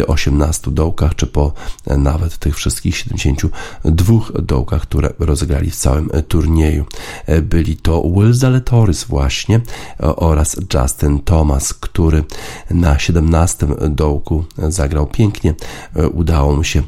18 0.06 0.70
dołkach, 0.70 1.14
czy 1.14 1.26
po 1.26 1.52
nawet 1.86 2.38
tych 2.38 2.56
wszystkich 2.56 2.96
72 2.96 4.14
dołkach, 4.42 4.82
które 4.82 5.12
rozegrali 5.18 5.70
w 5.70 5.76
całym 5.76 6.10
turnieju. 6.28 6.84
Byli 7.42 7.76
to 7.76 8.02
Will 8.02 8.34
Zaletoris 8.34 9.04
właśnie 9.04 9.60
oraz 9.98 10.56
Justin 10.74 11.20
Thomas, 11.20 11.74
który 11.74 12.24
na 12.70 12.98
17 12.98 13.22
17 13.46 13.66
dołku 13.90 14.44
zagrał 14.58 15.06
pięknie. 15.06 15.54
Udało 16.12 16.56
mu 16.56 16.64
się 16.64 16.82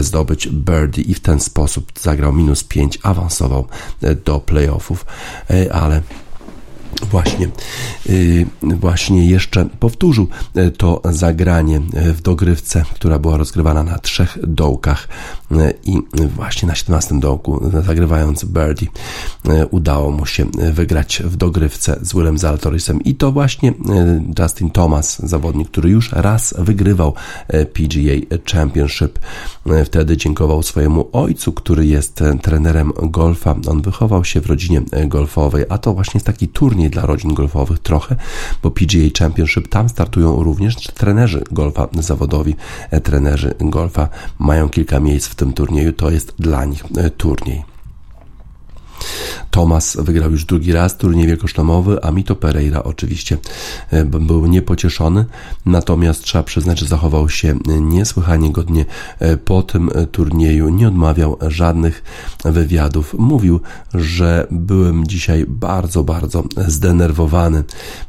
zdobyć 0.00 0.48
birdie 0.48 1.02
i 1.02 1.14
w 1.14 1.20
ten 1.20 1.40
sposób 1.40 1.92
zagrał 2.00 2.32
minus 2.32 2.64
5, 2.64 2.98
awansował 3.02 3.66
do 4.24 4.40
playoffów, 4.40 5.06
ale 5.72 6.02
właśnie, 7.10 7.48
y, 8.08 8.46
właśnie 8.62 9.26
jeszcze 9.26 9.68
powtórzył 9.80 10.28
y, 10.56 10.70
to 10.70 11.02
zagranie 11.04 11.80
w 11.92 12.22
dogrywce, 12.22 12.84
która 12.94 13.18
była 13.18 13.36
rozgrywana 13.36 13.82
na 13.82 13.98
trzech 13.98 14.38
dołkach 14.42 15.08
y, 15.52 15.74
i 15.84 15.98
właśnie 16.36 16.68
na 16.68 16.74
17 16.74 17.20
dołku, 17.20 17.70
zagrywając 17.86 18.44
birdie, 18.44 18.86
udało 19.70 20.10
mu 20.10 20.26
się 20.26 20.46
wygrać 20.72 21.22
w 21.24 21.36
dogrywce 21.36 21.98
z 22.02 22.14
Willem 22.14 22.38
Zalatorisem 22.38 23.02
i 23.02 23.14
to 23.14 23.32
właśnie 23.32 23.72
Justin 24.38 24.70
Thomas, 24.70 25.18
zawodnik, 25.18 25.68
który 25.68 25.90
już 25.90 26.12
raz 26.12 26.54
wygrywał 26.58 27.14
PGA 27.48 28.36
Championship. 28.52 29.18
Wtedy 29.84 30.16
dziękował 30.16 30.62
swojemu 30.62 31.08
ojcu, 31.12 31.52
który 31.52 31.86
jest 31.86 32.22
trenerem 32.42 32.92
golfa. 33.02 33.56
On 33.68 33.82
wychował 33.82 34.24
się 34.24 34.40
w 34.40 34.46
rodzinie 34.46 34.82
golfowej, 35.06 35.64
a 35.68 35.78
to 35.78 35.94
właśnie 35.94 36.18
jest 36.18 36.26
taki 36.26 36.48
turniej 36.48 36.83
dla 36.90 37.06
rodzin 37.06 37.34
golfowych 37.34 37.78
trochę, 37.78 38.16
bo 38.62 38.70
PGA 38.70 39.08
Championship 39.18 39.68
tam 39.68 39.88
startują 39.88 40.42
również 40.42 40.76
trenerzy 40.76 41.44
golfa 41.50 41.88
zawodowi. 42.00 42.54
E, 42.90 43.00
trenerzy 43.00 43.54
golfa 43.60 44.08
mają 44.38 44.68
kilka 44.68 45.00
miejsc 45.00 45.28
w 45.28 45.34
tym 45.34 45.52
turnieju, 45.52 45.92
to 45.92 46.10
jest 46.10 46.34
dla 46.38 46.64
nich 46.64 46.84
e, 46.96 47.10
turniej. 47.10 47.73
Thomas 49.50 49.96
wygrał 50.00 50.30
już 50.30 50.44
drugi 50.44 50.72
raz 50.72 50.96
turniej 50.96 51.26
wielkoszlemowy, 51.26 51.98
a 52.02 52.10
Mito 52.10 52.36
Pereira 52.36 52.82
oczywiście 52.82 53.38
e, 53.90 54.04
był 54.04 54.46
niepocieszony, 54.46 55.24
natomiast 55.66 56.22
trzeba 56.22 56.44
przyznać, 56.44 56.78
że 56.78 56.86
zachował 56.86 57.28
się 57.28 57.58
niesłychanie 57.80 58.52
godnie 58.52 58.84
e, 59.18 59.36
po 59.36 59.62
tym 59.62 59.90
turnieju, 60.12 60.68
nie 60.68 60.88
odmawiał 60.88 61.38
żadnych 61.48 62.02
wywiadów. 62.44 63.14
Mówił, 63.18 63.60
że 63.94 64.46
byłem 64.50 65.06
dzisiaj 65.06 65.44
bardzo, 65.48 66.04
bardzo 66.04 66.44
zdenerwowany. 66.68 67.64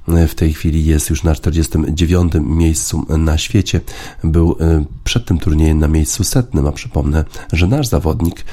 E, 0.07 0.27
w 0.27 0.35
tej 0.35 0.53
chwili 0.53 0.85
jest 0.85 1.09
już 1.09 1.23
na 1.23 1.35
49 1.35 2.33
miejscu 2.41 3.05
na 3.17 3.37
świecie. 3.37 3.81
Był 4.23 4.55
przed 5.03 5.25
tym 5.25 5.37
turniejem 5.37 5.79
na 5.79 5.87
miejscu 5.87 6.23
setnym, 6.23 6.67
a 6.67 6.71
przypomnę, 6.71 7.23
że 7.53 7.67
nasz 7.67 7.87
zawodnik 7.87 8.45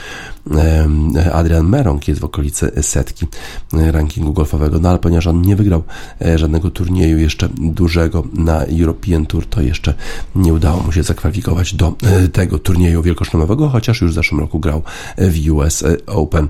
Adrian 1.33 1.69
Merong 1.69 2.09
jest 2.09 2.21
w 2.21 2.25
okolicy 2.33 2.73
setki 2.83 3.27
e, 3.75 3.93
rankingu 3.93 4.33
golfowego, 4.33 4.79
no 4.79 4.89
ale 4.89 4.99
ponieważ 4.99 5.27
on 5.27 5.43
nie 5.43 5.57
wygrał 5.57 5.83
e, 6.23 6.39
żadnego 6.39 6.71
turnieju 6.71 7.19
jeszcze 7.19 7.49
dużego 7.59 8.25
na 8.33 8.65
European 8.65 9.27
Tour, 9.27 9.47
to 9.47 9.61
jeszcze 9.61 9.95
nie 10.37 10.53
udało 10.53 10.83
mu 10.83 10.93
się 10.93 11.03
zakwalifikować 11.03 11.75
do 11.75 11.95
e, 12.03 12.29
tego 12.29 12.59
turnieju 12.59 13.03
wielkoszlemowego, 13.03 13.69
chociaż 13.69 14.01
już 14.01 14.11
w 14.11 14.15
zeszłym 14.15 14.41
roku 14.41 14.61
grał 14.61 14.83
w 15.19 15.51
US 15.51 15.85
Open. 16.07 16.49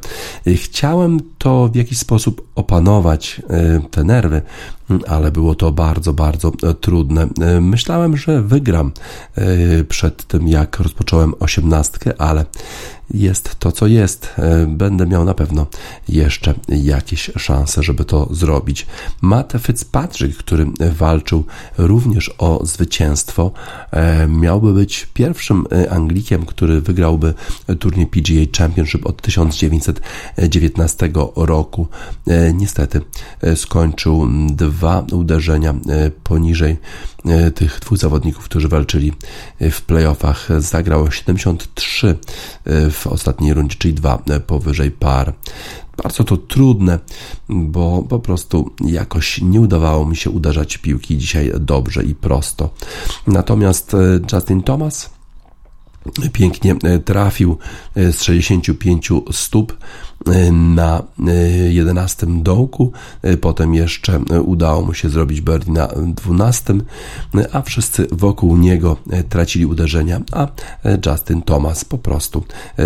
Chciałem 0.56 1.20
to 1.38 1.68
w 1.68 1.76
jakiś 1.76 1.98
sposób 1.98 2.48
opanować 2.54 3.42
te 3.90 4.04
nerwy, 4.04 4.42
ale 5.08 5.30
było 5.30 5.54
to 5.54 5.72
bardzo, 5.72 6.12
bardzo 6.12 6.52
trudne. 6.80 7.28
Myślałem, 7.60 8.16
że 8.16 8.42
wygram 8.42 8.92
przed 9.88 10.26
tym, 10.26 10.48
jak 10.48 10.78
rozpocząłem 10.78 11.34
osiemnastkę, 11.40 12.20
ale 12.20 12.44
jest 13.14 13.56
to, 13.58 13.72
co 13.72 13.86
jest. 13.86 14.28
E, 14.38 14.66
będę 14.66 15.06
miał 15.06 15.24
na 15.24 15.34
pewno 15.34 15.66
jeszcze 16.08 16.54
jakieś 16.68 17.30
szanse, 17.36 17.82
żeby 17.82 18.04
to 18.04 18.28
zrobić. 18.30 18.86
Matt 19.22 19.52
Fitzpatrick, 19.60 20.38
który 20.38 20.66
walczył 20.92 21.44
również 21.78 22.34
o 22.38 22.66
zwycięstwo, 22.66 23.52
e, 23.90 24.28
miałby 24.28 24.74
być 24.74 25.08
pierwszym 25.14 25.64
e, 25.72 25.92
Anglikiem, 25.92 26.46
który 26.46 26.80
wygrałby 26.80 27.34
turniej 27.78 28.06
PGA 28.06 28.58
Championship 28.58 29.06
od 29.06 29.22
1919 29.22 31.10
roku. 31.36 31.88
Niestety 32.54 33.00
skończył 33.54 34.28
dwa 34.48 34.81
uderzenia 35.12 35.74
poniżej 36.24 36.76
tych 37.54 37.80
dwóch 37.80 37.98
zawodników, 37.98 38.44
którzy 38.44 38.68
walczyli 38.68 39.12
w 39.60 39.82
playoffach. 39.82 40.48
Zagrał 40.58 41.12
73 41.12 42.18
w 42.90 43.06
ostatniej 43.06 43.54
rundzie, 43.54 43.76
czyli 43.78 43.94
dwa 43.94 44.22
powyżej 44.46 44.90
par. 44.90 45.34
Bardzo 46.02 46.24
to 46.24 46.36
trudne, 46.36 46.98
bo 47.48 48.02
po 48.08 48.18
prostu 48.18 48.70
jakoś 48.84 49.40
nie 49.40 49.60
udawało 49.60 50.06
mi 50.06 50.16
się 50.16 50.30
uderzać 50.30 50.78
piłki 50.78 51.18
dzisiaj 51.18 51.52
dobrze 51.60 52.04
i 52.04 52.14
prosto. 52.14 52.70
Natomiast 53.26 53.94
e, 53.94 53.98
Justin 54.32 54.62
Thomas 54.62 55.10
pięknie 56.32 56.76
e, 56.82 56.98
trafił 56.98 57.58
e, 57.94 58.12
z 58.12 58.22
65 58.22 59.10
stóp 59.32 59.76
na 60.52 61.02
11 61.68 62.26
dołku, 62.42 62.92
potem 63.40 63.74
jeszcze 63.74 64.20
udało 64.44 64.82
mu 64.82 64.94
się 64.94 65.08
zrobić 65.08 65.40
birdie 65.40 65.72
na 65.72 65.88
12, 65.96 66.74
a 67.52 67.62
wszyscy 67.62 68.06
wokół 68.12 68.56
niego 68.56 68.96
tracili 69.28 69.66
uderzenia, 69.66 70.20
a 70.32 70.48
Justin 71.06 71.42
Thomas 71.42 71.84
po 71.84 71.98
prostu 71.98 72.44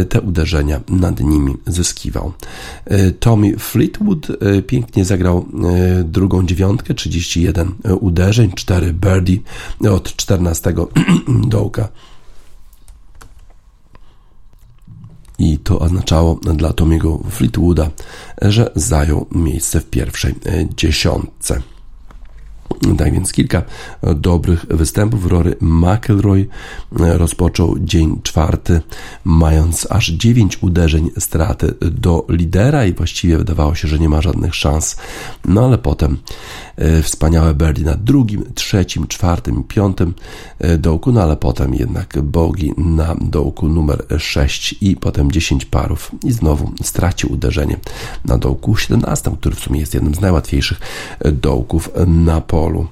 te 0.09 0.20
uderzenia 0.20 0.80
nad 0.89 1.20
nimi 1.20 1.55
zyskiwał. 1.66 2.32
Tommy 3.20 3.59
Fleetwood 3.59 4.26
pięknie 4.66 5.05
zagrał 5.05 5.47
drugą 6.05 6.47
dziewiątkę, 6.47 6.95
31 6.95 7.74
uderzeń, 8.01 8.53
4 8.53 8.93
birdie 8.93 9.39
od 9.91 10.16
14 10.16 10.74
dołka 11.49 11.89
i 15.39 15.59
to 15.59 15.78
oznaczało 15.78 16.34
dla 16.34 16.72
Tomiego 16.72 17.18
Fleetwooda, 17.30 17.91
że 18.43 18.70
zajął 18.74 19.26
miejsce 19.32 19.80
w 19.80 19.91
pierwszej 19.91 20.34
e, 20.47 20.66
dziesiątce. 20.76 21.62
Tak 22.98 23.12
więc 23.12 23.32
kilka 23.32 23.62
dobrych 24.16 24.66
występów. 24.70 25.26
Rory 25.26 25.56
McElroy 25.60 26.46
rozpoczął 26.92 27.78
dzień 27.78 28.20
czwarty, 28.22 28.80
mając 29.24 29.86
aż 29.90 30.10
dziewięć 30.10 30.62
uderzeń 30.62 31.10
straty 31.18 31.74
do 31.80 32.26
lidera 32.28 32.86
i 32.86 32.92
właściwie 32.92 33.38
wydawało 33.38 33.74
się, 33.74 33.88
że 33.88 33.98
nie 33.98 34.08
ma 34.08 34.22
żadnych 34.22 34.54
szans. 34.54 34.96
No 35.44 35.64
ale 35.64 35.78
potem 35.78 36.16
e, 36.76 37.02
wspaniałe 37.02 37.54
birdie 37.54 37.84
na 37.84 37.94
drugim, 37.94 38.44
trzecim, 38.54 39.06
czwartym 39.06 39.64
piątym 39.64 40.14
e, 40.58 40.78
dołku, 40.78 41.12
no 41.12 41.22
ale 41.22 41.36
potem 41.36 41.74
jednak 41.74 42.22
bogi 42.22 42.74
na 42.76 43.16
dołku 43.20 43.68
numer 43.68 44.04
6 44.18 44.74
i 44.80 44.96
potem 44.96 45.32
10 45.32 45.64
parów 45.64 46.10
i 46.24 46.32
znowu 46.32 46.72
stracił 46.82 47.32
uderzenie 47.32 47.76
na 48.24 48.38
dołku 48.38 48.76
17, 48.76 49.30
który 49.40 49.56
w 49.56 49.60
sumie 49.60 49.80
jest 49.80 49.94
jednym 49.94 50.14
z 50.14 50.20
najłatwiejszych 50.20 50.80
dołków 51.32 51.90
na 52.06 52.40
polu 52.40 52.55
polu. 52.57 52.86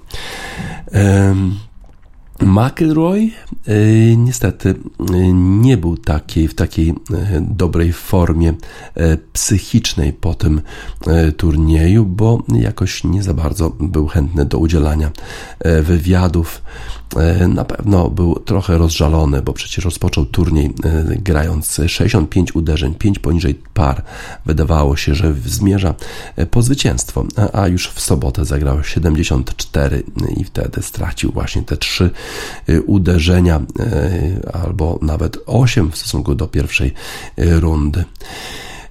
McElroy 2.41 3.31
e, 3.67 4.17
niestety 4.17 4.69
e, 4.71 4.75
nie 5.35 5.77
był 5.77 5.97
w 6.49 6.55
takiej 6.55 6.91
e, 6.91 6.95
dobrej 7.41 7.93
formie 7.93 8.55
psychicznej 9.33 10.13
po 10.13 10.35
tym 10.35 10.61
turnieju, 11.37 12.07
bo 12.07 12.43
jakoś 12.49 13.05
nie 13.05 13.23
za 13.23 13.35
bardzo 13.35 13.71
był 13.71 14.07
chętny 14.07 14.45
do 14.45 14.59
udzielania 14.59 15.11
wywiadów 15.83 16.63
na 17.49 17.65
pewno 17.65 18.11
był 18.11 18.35
trochę 18.35 18.79
rozżalony, 18.79 19.43
bo 19.43 19.53
przecież 19.53 19.85
rozpoczął 19.85 20.25
turniej 20.25 20.67
e, 20.67 20.71
grając 21.17 21.81
65 21.87 22.55
uderzeń, 22.55 22.95
5 22.95 23.19
poniżej 23.19 23.55
par. 23.75 24.03
Wydawało 24.47 24.97
się, 24.97 25.15
że 25.15 25.35
zmierza 25.47 25.95
e, 26.37 26.47
po 26.47 26.63
zwycięstwo, 26.63 27.25
a 27.53 27.69
już 27.69 27.89
w 27.89 28.01
sobotę 28.01 28.45
zagrał 28.45 28.85
74 28.85 30.03
i 30.37 30.45
wtedy 30.45 30.83
stracił 30.83 31.33
właśnie 31.33 31.63
te 31.63 31.77
3 31.77 32.11
uderzenia 32.87 33.61
albo 34.53 34.99
nawet 35.03 35.39
8 35.47 35.91
w 35.91 35.97
stosunku 35.97 36.35
do 36.35 36.47
pierwszej 36.47 36.95
rundy. 37.37 38.05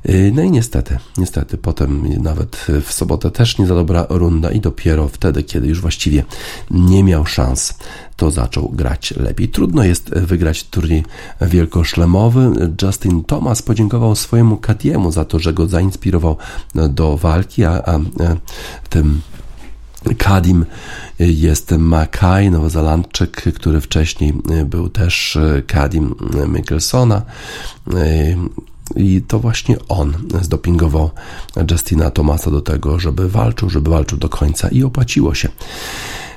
Y, 0.10 0.32
no 0.36 0.41
i 0.41 0.51
niestety, 0.51 0.97
niestety, 1.18 1.58
potem 1.58 2.22
nawet 2.24 2.68
w 2.86 2.93
sobotę 2.93 3.32
też 3.32 3.58
nie 3.58 3.66
za 3.66 3.76
dobra 3.76 4.06
runda 4.10 4.51
i 4.51 4.60
dopiero 4.60 5.08
wtedy, 5.08 5.43
kiedy 5.43 5.68
już 5.68 5.82
właściwie 5.82 6.24
nie 6.72 7.04
miał 7.04 7.26
szans, 7.26 7.74
to 8.16 8.32
zaczął 8.32 8.70
grać 8.70 9.14
lepiej. 9.18 9.49
Trudno 9.49 9.84
jest 9.84 10.10
wygrać 10.10 10.64
turniej 10.64 11.04
wielkoszlemowy. 11.41 12.51
Justin 12.82 13.24
Thomas 13.24 13.62
podziękował 13.62 14.16
swojemu 14.16 14.58
Kadiemu 14.58 15.12
za 15.12 15.26
to, 15.26 15.39
że 15.39 15.54
go 15.54 15.68
zainspirował 15.68 16.38
do 16.89 17.18
walki, 17.18 17.64
a, 17.64 17.72
a, 17.72 17.95
a 17.95 17.99
tym 18.89 19.22
Kadim 20.18 20.66
jest 21.20 21.72
Mackay, 21.72 22.51
nowozelandczyk, 22.51 23.54
który 23.56 23.82
wcześniej 23.82 24.34
był 24.66 24.89
też 24.89 25.38
Kadim 25.68 26.16
Mikkelsona. 26.47 27.22
I 28.95 29.21
to 29.27 29.39
właśnie 29.39 29.77
on 29.89 30.13
zdopingował 30.41 31.09
Justina 31.71 32.11
Thomasa 32.11 32.51
do 32.51 32.61
tego, 32.61 32.99
żeby 32.99 33.29
walczył, 33.29 33.69
żeby 33.69 33.89
walczył 33.89 34.17
do 34.17 34.29
końca 34.29 34.67
i 34.67 34.84
opłaciło 34.84 35.36
się. 35.36 35.49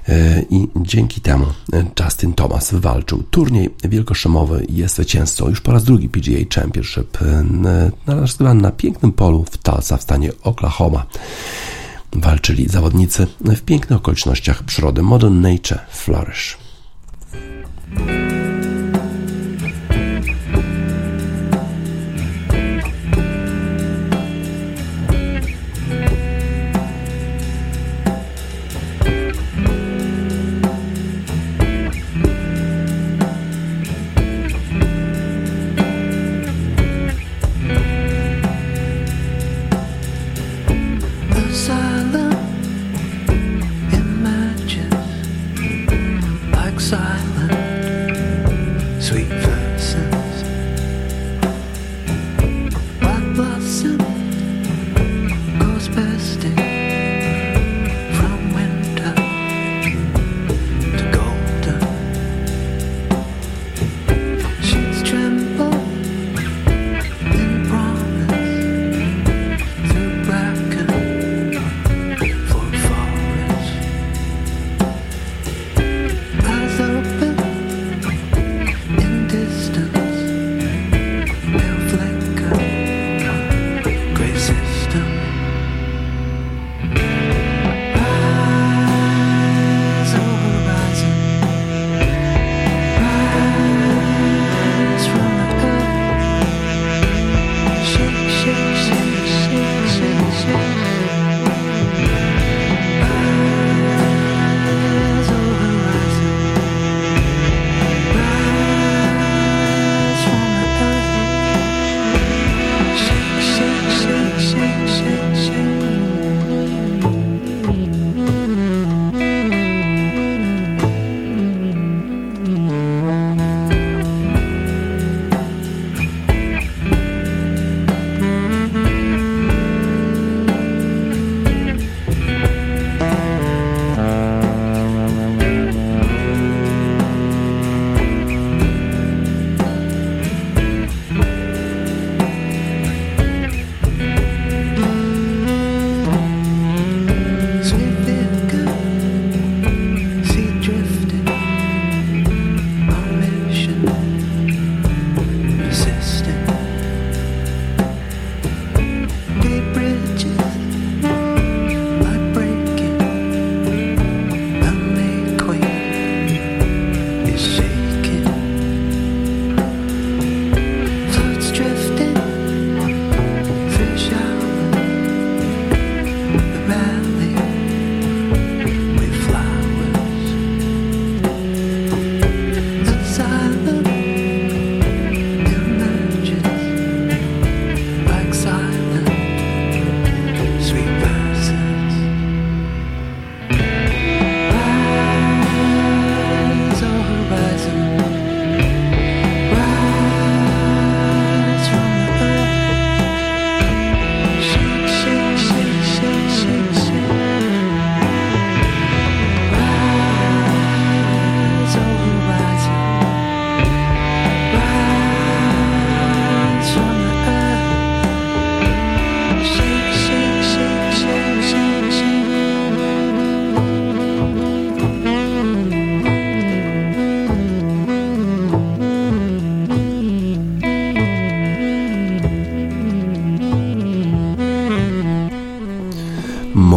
E, 0.08 0.42
I 0.50 0.68
dzięki 0.76 1.20
temu 1.20 1.46
Justin 2.00 2.32
Thomas 2.32 2.74
walczył. 2.74 3.22
Turniej 3.30 3.70
wielkoszemowy 3.84 4.66
jest 4.68 4.94
zwycięzcą 4.94 5.48
już 5.48 5.60
po 5.60 5.72
raz 5.72 5.84
drugi 5.84 6.08
PGA 6.08 6.38
Championship 6.54 7.18
na, 8.40 8.54
na 8.54 8.70
pięknym 8.70 9.12
polu 9.12 9.44
w 9.44 9.58
Tulsa 9.58 9.96
w 9.96 10.02
stanie 10.02 10.30
Oklahoma. 10.42 11.06
Walczyli 12.12 12.68
zawodnicy 12.68 13.26
w 13.40 13.60
pięknych 13.60 13.98
okolicznościach 13.98 14.62
przyrody 14.62 15.02
Modern 15.02 15.40
Nature 15.40 15.80
Flourish. 15.90 16.65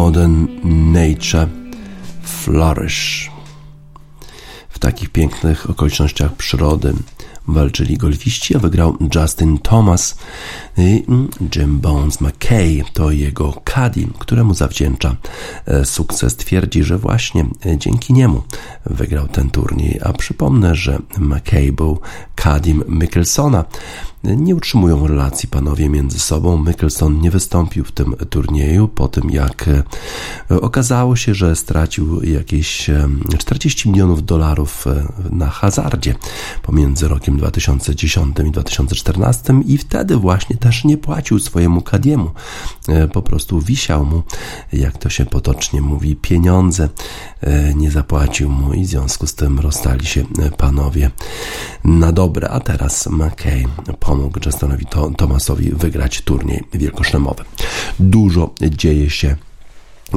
Modern 0.00 0.46
Nature 0.92 1.48
Flourish. 2.22 3.30
W 4.68 4.78
takich 4.78 5.10
pięknych 5.10 5.70
okolicznościach 5.70 6.32
przyrody 6.32 6.94
walczyli 7.48 7.96
golfiści, 7.96 8.56
a 8.56 8.58
wygrał 8.58 8.96
Justin 9.14 9.58
Thomas 9.58 10.18
Jim 11.56 11.80
Bones 11.80 12.20
McKay. 12.20 12.84
To 12.92 13.10
jego 13.10 13.52
caddy, 13.64 14.06
któremu 14.18 14.54
zawdzięcza 14.54 15.16
e, 15.66 15.84
sukces. 15.84 16.36
Twierdzi, 16.36 16.84
że 16.84 16.98
właśnie 16.98 17.46
e, 17.66 17.78
dzięki 17.78 18.12
niemu 18.12 18.42
wygrał 18.86 19.28
ten 19.28 19.50
turniej. 19.50 20.00
A 20.04 20.12
przypomnę, 20.12 20.74
że 20.74 20.98
McKay 21.18 21.72
był 21.72 21.98
caddim 22.36 22.84
Mickelsona. 22.88 23.64
Nie 24.24 24.54
utrzymują 24.54 25.06
relacji 25.06 25.48
panowie 25.48 25.88
między 25.88 26.18
sobą. 26.18 26.64
Mickelson 26.64 27.20
nie 27.20 27.30
wystąpił 27.30 27.84
w 27.84 27.92
tym 27.92 28.16
turnieju 28.30 28.88
po 28.88 29.08
tym, 29.08 29.30
jak 29.30 29.68
e, 29.68 30.60
okazało 30.60 31.16
się, 31.16 31.34
że 31.34 31.56
stracił 31.56 32.22
jakieś 32.22 32.90
40 33.38 33.90
milionów 33.90 34.24
dolarów 34.24 34.84
na 35.30 35.50
hazardzie 35.50 36.14
pomiędzy 36.62 37.08
rokiem 37.08 37.36
2010 37.36 38.36
i 38.46 38.50
2014 38.50 39.54
i 39.66 39.78
wtedy 39.78 40.16
właśnie 40.16 40.56
też 40.60 40.84
nie 40.84 40.96
płacił 40.96 41.38
swojemu 41.38 41.82
Kadiemu. 41.82 42.30
E, 42.88 43.08
po 43.08 43.22
prostu 43.22 43.60
wisiał 43.60 44.04
mu, 44.04 44.22
jak 44.72 44.98
to 44.98 45.10
się 45.10 45.26
potocznie 45.26 45.80
mówi, 45.80 46.16
pieniądze. 46.16 46.88
E, 47.40 47.74
nie 47.74 47.90
zapłacił 47.90 48.50
mu 48.50 48.72
i 48.72 48.84
w 48.84 48.86
związku 48.86 49.26
z 49.26 49.34
tym 49.34 49.58
rozstali 49.60 50.06
się 50.06 50.20
e, 50.20 50.50
panowie 50.50 51.10
na 51.84 52.12
dobre. 52.12 52.48
A 52.48 52.60
teraz 52.60 53.06
McKay 53.06 53.64
pomógł 54.00 54.38
Justonowi 54.46 54.86
Thomasowi 55.16 55.70
wygrać 55.70 56.20
turniej 56.20 56.64
wielkoszlemowy. 56.74 57.44
Dużo 58.00 58.54
dzieje 58.70 59.10
się 59.10 59.36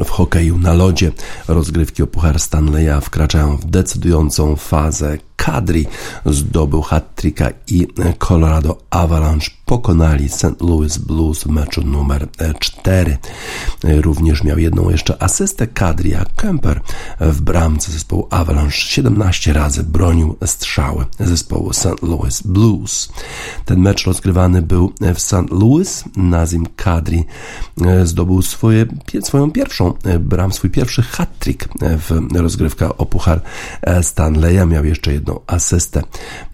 w 0.05 0.09
hokeju 0.09 0.57
na 0.57 0.73
lodzie 0.73 1.11
rozgrywki 1.47 2.03
o 2.03 2.07
Puchar 2.07 2.39
Stanleya 2.39 3.01
wkraczają 3.01 3.57
w 3.57 3.65
decydującą 3.65 4.55
fazę 4.55 5.17
Kadri 5.45 5.87
zdobył 6.25 6.81
hat-tricka 6.81 7.49
i 7.67 7.87
Colorado 8.19 8.77
Avalanche 8.89 9.49
pokonali 9.65 10.29
St. 10.29 10.61
Louis 10.61 10.97
Blues 10.97 11.43
w 11.43 11.47
meczu 11.47 11.81
numer 11.81 12.27
4. 12.59 13.17
Również 13.83 14.43
miał 14.43 14.59
jedną 14.59 14.89
jeszcze 14.89 15.23
asystę 15.23 15.67
Kadri, 15.67 16.15
a 16.15 16.25
Kemper 16.35 16.81
w 17.19 17.41
bramce 17.41 17.91
zespołu 17.91 18.27
Avalanche 18.29 18.77
17 18.77 19.53
razy 19.53 19.83
bronił 19.83 20.37
strzały 20.45 21.05
zespołu 21.19 21.73
St. 21.73 22.01
Louis 22.01 22.41
Blues. 22.41 23.09
Ten 23.65 23.79
mecz 23.79 24.05
rozgrywany 24.05 24.61
był 24.61 24.93
w 25.15 25.19
St. 25.19 25.49
Louis. 25.51 26.03
Nazim 26.17 26.65
Kadri 26.75 27.25
zdobył 28.03 28.41
swoje, 28.41 28.85
swoją 29.23 29.51
pierwszą 29.51 29.93
bram, 30.19 30.53
swój 30.53 30.69
pierwszy 30.69 31.01
hat-trick 31.01 31.67
w 31.81 32.35
rozgrywkach 32.35 32.91
o 32.97 33.05
Puchar 33.05 33.41
Stanleya. 34.01 34.67
Miał 34.67 34.85
jeszcze 34.85 35.13
jedną 35.13 35.32
asystę. 35.47 36.01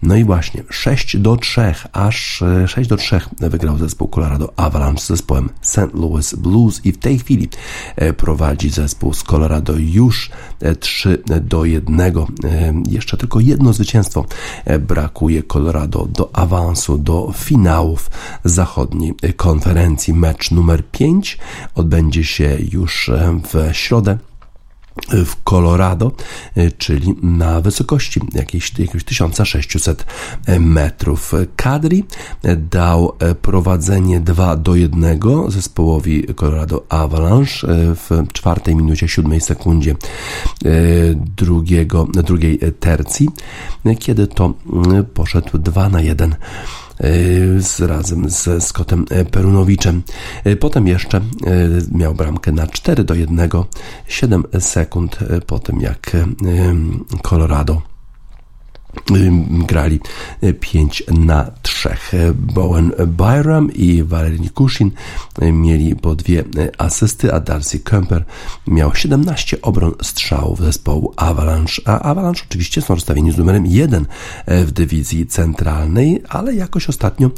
No 0.02 0.16
i 0.16 0.24
właśnie 0.24 0.62
6 0.70 1.16
do 1.16 1.36
3, 1.36 1.74
aż 1.92 2.44
6 2.66 2.88
do 2.88 2.96
3 2.96 3.20
wygrał 3.40 3.78
zespół 3.78 4.08
Colorado 4.08 4.52
Avalanche 4.56 5.02
z 5.02 5.06
zespołem 5.06 5.48
St. 5.62 5.94
Louis 5.94 6.34
Blues 6.34 6.80
i 6.86 6.92
w 6.92 6.98
tej 6.98 7.18
chwili 7.18 7.48
e, 7.96 8.12
prowadzi 8.12 8.70
zespół 8.70 9.14
z 9.14 9.22
Colorado 9.22 9.72
już 9.76 10.30
3 10.80 11.22
e, 11.30 11.40
do 11.40 11.64
1. 11.64 12.00
E, 12.00 12.12
jeszcze 12.88 13.16
tylko 13.16 13.40
jedno 13.40 13.72
zwycięstwo 13.72 14.24
brakuje 14.80 15.42
Colorado 15.42 16.06
do 16.06 16.30
awansu 16.32 16.98
do 16.98 17.32
finałów 17.36 18.10
zachodniej 18.44 19.14
konferencji. 19.36 20.14
Mecz 20.14 20.50
numer 20.50 20.84
5 20.90 21.38
odbędzie 21.74 22.24
się 22.24 22.58
już 22.72 23.10
w 23.52 23.70
środę 23.72 24.18
w 25.08 25.42
Colorado, 25.44 26.12
e, 26.56 26.70
czyli 26.70 27.14
na 27.22 27.60
wysokości 27.60 28.20
jakiejś, 28.32 28.78
jakiegoś 28.78 29.04
1600 29.04 30.06
metrów. 30.60 31.32
Kadri 31.56 32.04
dał 32.70 33.12
e, 33.18 33.34
prowadzenie 33.34 34.20
2 34.20 34.56
do 34.56 34.74
1 34.74 35.20
zespołowi 35.48 36.26
Colorado 36.34 36.84
Avalanche 36.88 37.68
e, 37.68 37.94
w 37.94 38.32
czwartej 38.32 38.76
minucie, 38.76 39.08
siódmej 39.08 39.40
sekundzie 39.40 39.94
drugiego, 41.36 42.06
drugiej 42.12 42.60
tercji, 42.80 43.28
kiedy 43.98 44.26
to 44.26 44.54
poszedł 45.14 45.58
2 45.58 45.88
na 45.88 46.00
1 46.00 46.34
Y, 46.34 46.89
z, 47.58 47.80
razem 47.80 48.30
z 48.30 48.64
Scottem 48.64 49.04
Perunowiczem. 49.30 50.02
Y, 50.46 50.56
potem 50.56 50.86
jeszcze 50.86 51.18
y, 51.18 51.22
miał 51.92 52.14
bramkę 52.14 52.52
na 52.52 52.66
4 52.66 53.04
do 53.04 53.14
1, 53.14 53.50
7 54.08 54.44
sekund 54.60 55.18
po 55.46 55.58
tym 55.58 55.80
jak 55.80 56.16
Colorado 57.22 57.89
grali 59.66 60.00
5 60.60 61.02
na 61.08 61.50
3. 61.62 61.96
Bowen 62.34 62.92
Byram 63.06 63.72
i 63.72 64.02
Valery 64.02 64.40
Nikusin 64.40 64.90
mieli 65.52 65.96
po 65.96 66.14
dwie 66.14 66.44
asysty, 66.78 67.34
a 67.34 67.40
Darcy 67.40 67.80
Kemper 67.80 68.24
miał 68.66 68.94
17 68.94 69.62
obron 69.62 69.92
strzałów 70.02 70.60
zespołu 70.60 71.12
Avalanche. 71.16 71.82
A 71.84 72.00
Avalanche 72.00 72.42
oczywiście 72.48 72.82
są 72.82 72.94
rozstawieni 72.94 73.32
z 73.32 73.38
numerem 73.38 73.66
1 73.66 74.06
w 74.46 74.70
dywizji 74.70 75.26
centralnej, 75.26 76.22
ale 76.28 76.54
jakoś 76.54 76.88
ostatnio 76.88 77.30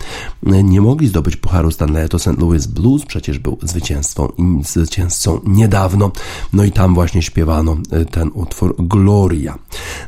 nie 0.43 0.81
mogli 0.81 1.09
zdobyć 1.09 1.37
Pucharu 1.37 1.71
Stanleya. 1.71 2.09
To 2.09 2.19
St. 2.19 2.39
Louis 2.39 2.67
Blues 2.67 3.05
przecież 3.07 3.39
był 3.39 3.59
zwycięzcą, 3.63 4.33
zwycięzcą 4.65 5.41
niedawno. 5.47 6.11
No 6.53 6.65
i 6.65 6.73
tam 6.73 6.95
właśnie 6.95 7.23
śpiewano 7.23 7.77
ten 8.11 8.31
utwór 8.35 8.75
Gloria. 8.79 9.59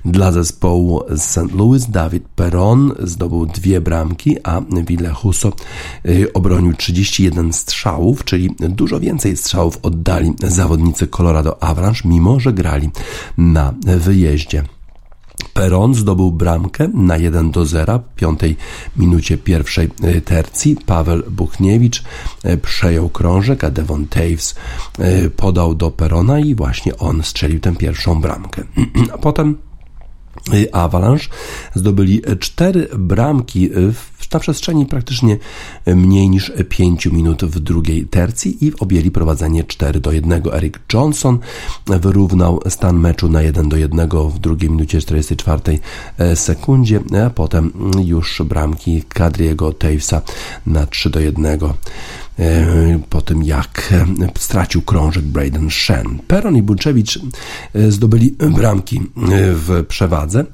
Dla 0.05 0.32
zespołu 0.32 1.03
z 1.11 1.34
St. 1.35 1.53
Louis 1.55 1.91
Dawid 1.91 2.28
Perron 2.37 2.93
zdobył 3.03 3.47
dwie 3.47 3.80
bramki, 3.80 4.37
a 4.43 4.61
Ville 4.87 5.11
Husso 5.11 5.53
y, 6.07 6.32
obronił 6.32 6.74
31 6.74 7.53
strzałów, 7.53 8.24
czyli 8.24 8.55
dużo 8.59 9.01
więcej 9.01 9.37
strzałów 9.37 9.78
oddali 9.82 10.35
zawodnicy 10.43 11.07
Colorado 11.07 11.62
Avalanche, 11.62 12.09
mimo 12.09 12.41
że 12.41 12.53
grali 12.53 12.91
na 13.39 13.74
wyjeździe. 13.82 14.64
Peron 15.55 15.95
zdobył 15.95 16.32
bramkę 16.32 16.89
na 16.95 17.16
1 17.16 17.51
do 17.51 17.66
0 17.66 17.99
w 17.99 18.14
piątej 18.14 18.57
minucie 18.97 19.39
pierwszej 19.39 19.91
y, 20.05 20.20
tercji. 20.20 20.76
Paweł 20.87 21.22
Buchniewicz 21.30 22.05
y, 22.45 22.57
przejął 22.59 23.09
krążek, 23.09 23.64
a 23.64 23.70
Devon 23.70 24.07
Taves 24.07 24.55
podał 25.37 25.74
do 25.74 25.91
Perona 25.91 26.39
i 26.39 26.55
właśnie 26.55 26.97
on 26.97 27.22
strzelił 27.22 27.61
tę 27.61 27.76
pierwszą 27.76 28.20
bramkę. 28.20 28.62
A 29.14 29.18
potem 29.18 29.57
Avalanche 30.72 31.28
zdobyli 31.74 32.22
cztery 32.40 32.88
bramki 32.99 33.70
na 34.34 34.40
przestrzeni 34.40 34.86
praktycznie 34.86 35.38
mniej 35.86 36.30
niż 36.30 36.53
5 36.68 37.07
minut 37.07 37.45
w 37.45 37.61
drugiej 37.61 38.07
tercji 38.07 38.66
i 38.66 38.72
objęli 38.80 39.11
prowadzenie 39.11 39.64
4 39.64 40.01
do 40.01 40.12
1. 40.12 40.42
Eric 40.53 40.78
Johnson 40.92 41.38
wyrównał 41.86 42.61
stan 42.68 42.99
meczu 42.99 43.28
na 43.28 43.42
1 43.42 43.68
do 43.68 43.76
1 43.76 44.09
w 44.09 44.38
drugiej 44.38 44.70
minucie 44.70 45.01
44 45.01 45.78
sekundzie, 46.34 47.01
a 47.26 47.30
potem 47.30 47.72
już 48.05 48.42
bramki 48.45 49.03
Kadriego 49.03 49.72
Tavesa 49.72 50.22
na 50.66 50.86
3 50.86 51.11
do 51.11 51.20
1 51.20 51.47
E, 51.47 51.59
po 53.11 53.22
tym 53.22 53.43
jak 53.43 53.93
e, 53.93 54.07
stracił 54.39 54.82
krążek 54.82 55.24
Braden 55.24 55.70
Shen. 55.70 56.18
Peron 56.26 56.57
i 56.57 56.62
Bunczewicz 56.62 57.20
e, 57.74 57.91
zdobyli 57.91 58.37
bramki 58.57 59.03
w 59.55 59.85
przewadze 59.89 60.45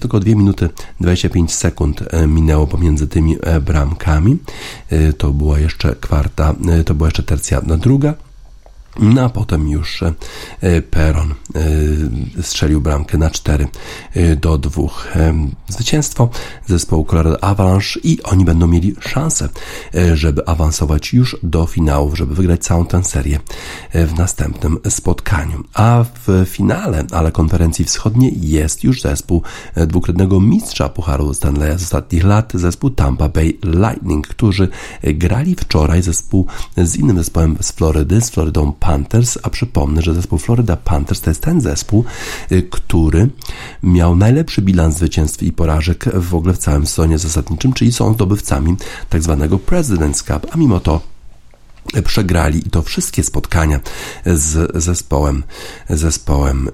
tylko 0.00 0.20
2 0.20 0.30
minuty 0.30 0.68
25 1.00 1.54
sekund 1.54 2.04
minęło 2.28 2.66
pomiędzy 2.66 3.08
tymi 3.08 3.36
bramkami. 3.66 4.38
To 5.18 5.32
była 5.32 5.58
jeszcze 5.58 5.94
kwarta, 6.00 6.54
to 6.86 6.94
była 6.94 7.08
jeszcze 7.08 7.22
tercja 7.22 7.60
druga. 7.60 8.14
No 9.00 9.22
a 9.22 9.28
potem 9.28 9.68
już 9.68 10.02
e, 10.02 10.82
Peron 10.82 11.34
e, 12.36 12.42
strzelił 12.42 12.80
bramkę 12.80 13.18
na 13.18 13.30
4 13.30 13.68
e, 14.14 14.36
do 14.36 14.58
2. 14.58 14.82
Zwycięstwo 15.68 16.28
zespołu 16.66 17.04
Colorado 17.04 17.44
Avalanche 17.44 18.00
i 18.04 18.22
oni 18.22 18.44
będą 18.44 18.66
mieli 18.66 18.94
szansę, 19.00 19.48
żeby 20.14 20.46
awansować 20.46 21.12
już 21.12 21.36
do 21.42 21.66
finałów, 21.66 22.18
żeby 22.18 22.34
wygrać 22.34 22.64
całą 22.64 22.86
tę 22.86 23.04
serię 23.04 23.38
w 23.94 24.14
następnym 24.18 24.78
spotkaniu. 24.88 25.64
A 25.74 26.04
w 26.26 26.46
finale, 26.48 27.04
ale 27.12 27.32
konferencji 27.32 27.84
wschodniej 27.84 28.50
jest 28.50 28.84
już 28.84 29.02
zespół 29.02 29.42
dwukrotnego 29.76 30.40
mistrza 30.40 30.88
Pucharu 30.88 31.34
Stanleya 31.34 31.78
z 31.78 31.82
ostatnich 31.82 32.24
lat, 32.24 32.52
zespół 32.54 32.90
Tampa 32.90 33.28
Bay 33.28 33.58
Lightning, 33.64 34.28
którzy 34.28 34.68
grali 35.02 35.54
wczoraj 35.54 36.02
zespół 36.02 36.46
z 36.76 36.96
innym 36.96 37.18
zespołem 37.18 37.56
z 37.60 37.72
Florydy, 37.72 38.20
z 38.20 38.30
Florydą 38.30 38.72
Panthers, 38.82 39.38
a 39.42 39.50
przypomnę, 39.50 40.02
że 40.02 40.14
zespół 40.14 40.38
Florida 40.38 40.76
Panthers 40.76 41.20
to 41.20 41.30
jest 41.30 41.42
ten 41.42 41.60
zespół, 41.60 42.04
y, 42.52 42.62
który 42.62 43.28
miał 43.82 44.16
najlepszy 44.16 44.62
bilans 44.62 44.96
zwycięstw 44.96 45.42
i 45.42 45.52
porażek 45.52 46.04
w 46.14 46.34
ogóle 46.34 46.54
w 46.54 46.58
całym 46.58 46.86
sezonie 46.86 47.18
zasadniczym, 47.18 47.72
czyli 47.72 47.92
są 47.92 48.14
zdobywcami 48.14 48.76
tak 49.08 49.22
zwanego 49.22 49.56
President's 49.56 50.24
Cup, 50.24 50.46
a 50.54 50.56
mimo 50.56 50.80
to 50.80 51.11
przegrali 52.04 52.66
i 52.66 52.70
to 52.70 52.82
wszystkie 52.82 53.22
spotkania 53.22 53.80
z 54.26 54.82
zespołem, 54.82 55.42
zespołem 55.90 56.70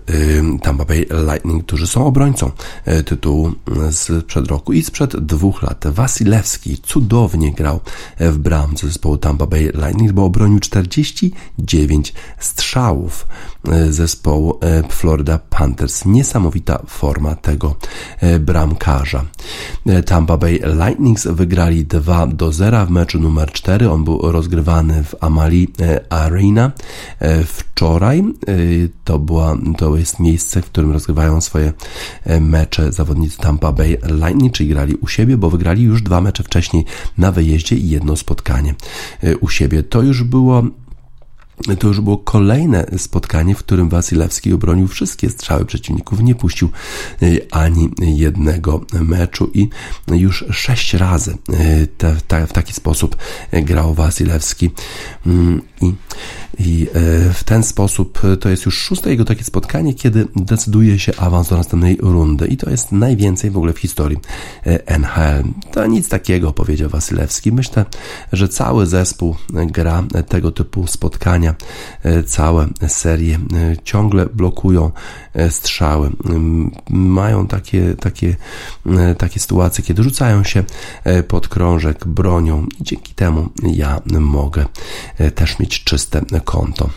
Tampa 0.63 0.85
Bay 0.85 1.07
Lightning, 1.27 1.67
którzy 1.67 1.87
są 1.87 2.07
obrońcą 2.07 2.51
y, 2.89 3.03
tytułu 3.03 3.53
z 3.91 4.25
przed 4.27 4.47
roku 4.47 4.73
i 4.73 4.83
sprzed 4.83 5.17
dwóch 5.17 5.63
lat. 5.63 5.85
Wasilewski 5.87 6.79
cudownie 6.79 7.53
grał 7.53 7.81
w 8.21 8.39
bramce 8.39 8.87
zespołu 8.87 9.17
Tampa 9.17 9.47
Bay 9.47 9.73
Lightning, 9.75 10.13
bo 10.13 10.25
obronił 10.25 10.61
49 10.61 12.15
strzałów 12.39 13.27
y, 13.55 13.58
zespołu 13.91 14.59
y, 14.65 14.89
Florida 14.89 15.39
Panthers. 15.39 16.05
Niesamowita 16.05 16.83
forma 16.87 17.35
tego 17.35 17.77
bramkarza. 18.41 19.25
Tampa 20.07 20.37
Bay 20.37 20.61
Lightnings 20.79 21.27
wygrali 21.27 21.87
2 21.87 22.27
do 22.27 22.53
0 22.53 22.87
w 22.87 22.91
meczu 22.91 23.21
numer 23.21 23.53
4. 23.53 23.91
On 23.91 24.05
był 24.05 24.33
rozgrywany 24.33 25.05
w 25.05 25.15
Amali 25.21 25.69
e, 25.81 26.13
Arena 26.13 26.73
e, 27.19 27.45
wczoraj. 27.45 28.19
E, 28.19 28.25
to, 29.05 29.19
była, 29.19 29.57
to 29.79 29.97
jest 29.97 30.21
miejsce, 30.21 30.63
w 30.63 30.67
którym 30.67 30.93
rozgrywają 30.93 31.41
swoje 31.41 31.73
mecze 32.41 32.93
zawodnicy 32.93 33.39
Tampa 33.39 33.73
Bay 33.73 33.99
Lightning, 34.11 34.53
czyli 34.53 34.69
grali 34.69 34.95
u 34.95 35.09
siebie, 35.09 35.37
bo 35.37 35.51
wygrali 35.51 35.83
już 35.83 36.03
dwa 36.03 36.21
mecze 36.21 36.43
wcześniej 36.43 36.85
na 37.19 37.33
wyjeździe 37.33 37.77
i 37.77 37.89
jedno 37.89 38.17
spotkanie 38.17 38.75
u 39.41 39.49
siebie. 39.49 39.83
To 39.83 40.03
już 40.03 40.23
było 40.23 40.63
to 41.79 41.89
już 41.89 42.01
było 42.01 42.19
kolejne 42.19 42.87
spotkanie, 42.97 43.55
w 43.55 43.59
którym 43.59 43.89
Wasilewski 43.89 44.53
obronił 44.53 44.89
wszystkie 44.89 45.31
strzały 45.31 45.65
przeciwników, 45.65 46.21
nie 46.21 46.35
puścił 46.35 46.69
ani 47.51 47.91
jednego 48.01 48.81
meczu 48.93 49.51
i 49.55 49.69
już 50.09 50.45
sześć 50.51 50.95
razy 50.95 51.39
te, 52.29 52.47
w 52.47 52.53
taki 52.53 52.73
sposób 52.73 53.17
grał 53.53 53.95
Wasilewski 53.95 54.71
mm, 55.27 55.63
i 55.81 55.95
i 56.59 56.87
e, 56.95 57.33
w 57.33 57.45
ten 57.45 57.63
sposób 57.63 58.25
e, 58.25 58.37
to 58.37 58.49
jest 58.49 58.67
już 58.67 58.79
szóste 58.79 59.11
jego 59.11 59.25
takie 59.25 59.45
spotkanie, 59.45 59.95
kiedy 59.95 60.27
decyduje 60.37 60.99
się 60.99 61.13
awans 61.17 61.49
do 61.49 61.57
następnej 61.57 61.99
rundy. 62.01 62.47
I 62.47 62.57
to 62.57 62.71
jest 62.71 62.93
najwięcej 62.93 63.51
w 63.51 63.57
ogóle 63.57 63.73
w 63.73 63.79
historii 63.79 64.19
e, 64.67 64.87
NHL. 64.87 65.45
To 65.73 65.87
nic 65.87 66.09
takiego, 66.09 66.53
powiedział 66.53 66.91
Wasylewski. 66.91 67.53
Myślę, 67.53 67.85
że 68.33 68.49
cały 68.49 68.87
zespół 68.87 69.37
gra 69.53 70.03
tego 70.29 70.53
typu 70.53 70.87
spotkania, 70.87 71.55
całe 72.27 72.69
serie 72.89 73.39
ciągle 73.85 74.27
blokują 74.27 74.91
strzały. 75.51 76.11
Mają 76.91 77.47
takie, 77.47 77.95
takie, 78.01 78.37
takie 79.19 79.41
sytuacje, 79.41 79.85
kiedy 79.85 80.03
rzucają 80.03 80.45
się 80.45 80.65
pod 81.29 81.49
krążek 81.49 82.07
bronią 82.07 82.67
i 82.81 82.85
dzięki 82.85 83.15
temu 83.15 83.49
ja 83.63 84.01
mogę 84.21 84.65
też 85.35 85.59
mieć 85.59 85.68
czyste 85.69 86.23
konto. 86.45 86.91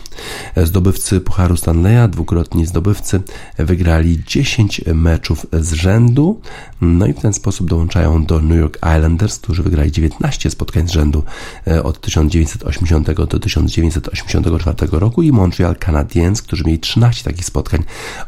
Zdobywcy 0.56 1.20
Pucharu 1.20 1.56
Stanleya, 1.56 2.08
dwukrotni 2.08 2.66
zdobywcy, 2.66 3.20
wygrali 3.58 4.24
10 4.26 4.80
meczów 4.94 5.46
z 5.52 5.72
rzędu, 5.72 6.40
no 6.80 7.06
i 7.06 7.12
w 7.12 7.20
ten 7.20 7.32
sposób 7.32 7.68
dołączają 7.68 8.24
do 8.24 8.40
New 8.40 8.58
York 8.58 8.76
Islanders, 8.76 9.38
którzy 9.38 9.62
wygrali 9.62 9.92
19 9.92 10.50
spotkań 10.50 10.88
z 10.88 10.90
rzędu 10.90 11.22
e, 11.66 11.82
od 11.82 12.00
1980 12.00 13.10
do 13.10 13.40
1984 13.40 14.88
roku 14.92 15.22
i 15.22 15.32
Montreal 15.32 15.76
Canadiens, 15.76 16.42
którzy 16.42 16.64
mieli 16.64 16.78
13 16.78 17.24
takich 17.24 17.44
spotkań 17.44 17.84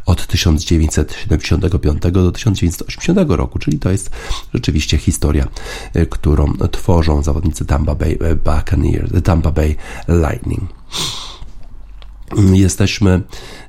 od 0.06 0.26
1975 0.26 2.00
do 2.12 2.32
1980 2.32 3.18
roku, 3.28 3.58
czyli 3.58 3.78
to 3.78 3.90
jest 3.90 4.10
rzeczywiście 4.54 4.98
historia, 4.98 5.48
e, 5.94 6.06
którą 6.06 6.52
tworzą 6.70 7.22
zawodnicy 7.22 7.64
Tampa 7.64 7.94
Bay 7.94 8.18
Buccaneers, 8.44 9.22
Tampa 9.24 9.50
Bay 9.50 9.76
Lightning. 10.08 10.33
Jesteśmy 12.52 13.22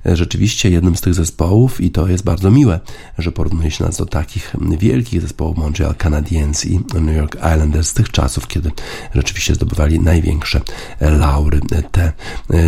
rzeczywiście 0.06 0.70
jednym 0.70 0.96
z 0.96 1.02
tych 1.02 1.14
zespołów 1.14 1.82
i 1.82 1.92
to 1.92 2.08
jest 2.08 2.24
bardzo 2.24 2.52
miłe, 2.52 2.80
że 3.18 3.32
porównuje 3.32 3.72
się 3.72 3.84
nas 3.84 3.98
do 3.98 4.06
takich 4.06 4.56
wielkich 4.80 5.22
zespołów 5.22 5.58
Montreal 5.58 5.96
Canadiens 5.96 6.66
i 6.66 6.80
New 6.94 7.16
York 7.16 7.36
Islanders 7.36 7.88
z 7.88 7.94
tych 7.94 8.12
czasów, 8.12 8.48
kiedy 8.48 8.72
rzeczywiście 9.16 9.56
zdobywali 9.56 10.00
największe 10.00 10.62
laury 11.02 11.60
te 11.92 12.12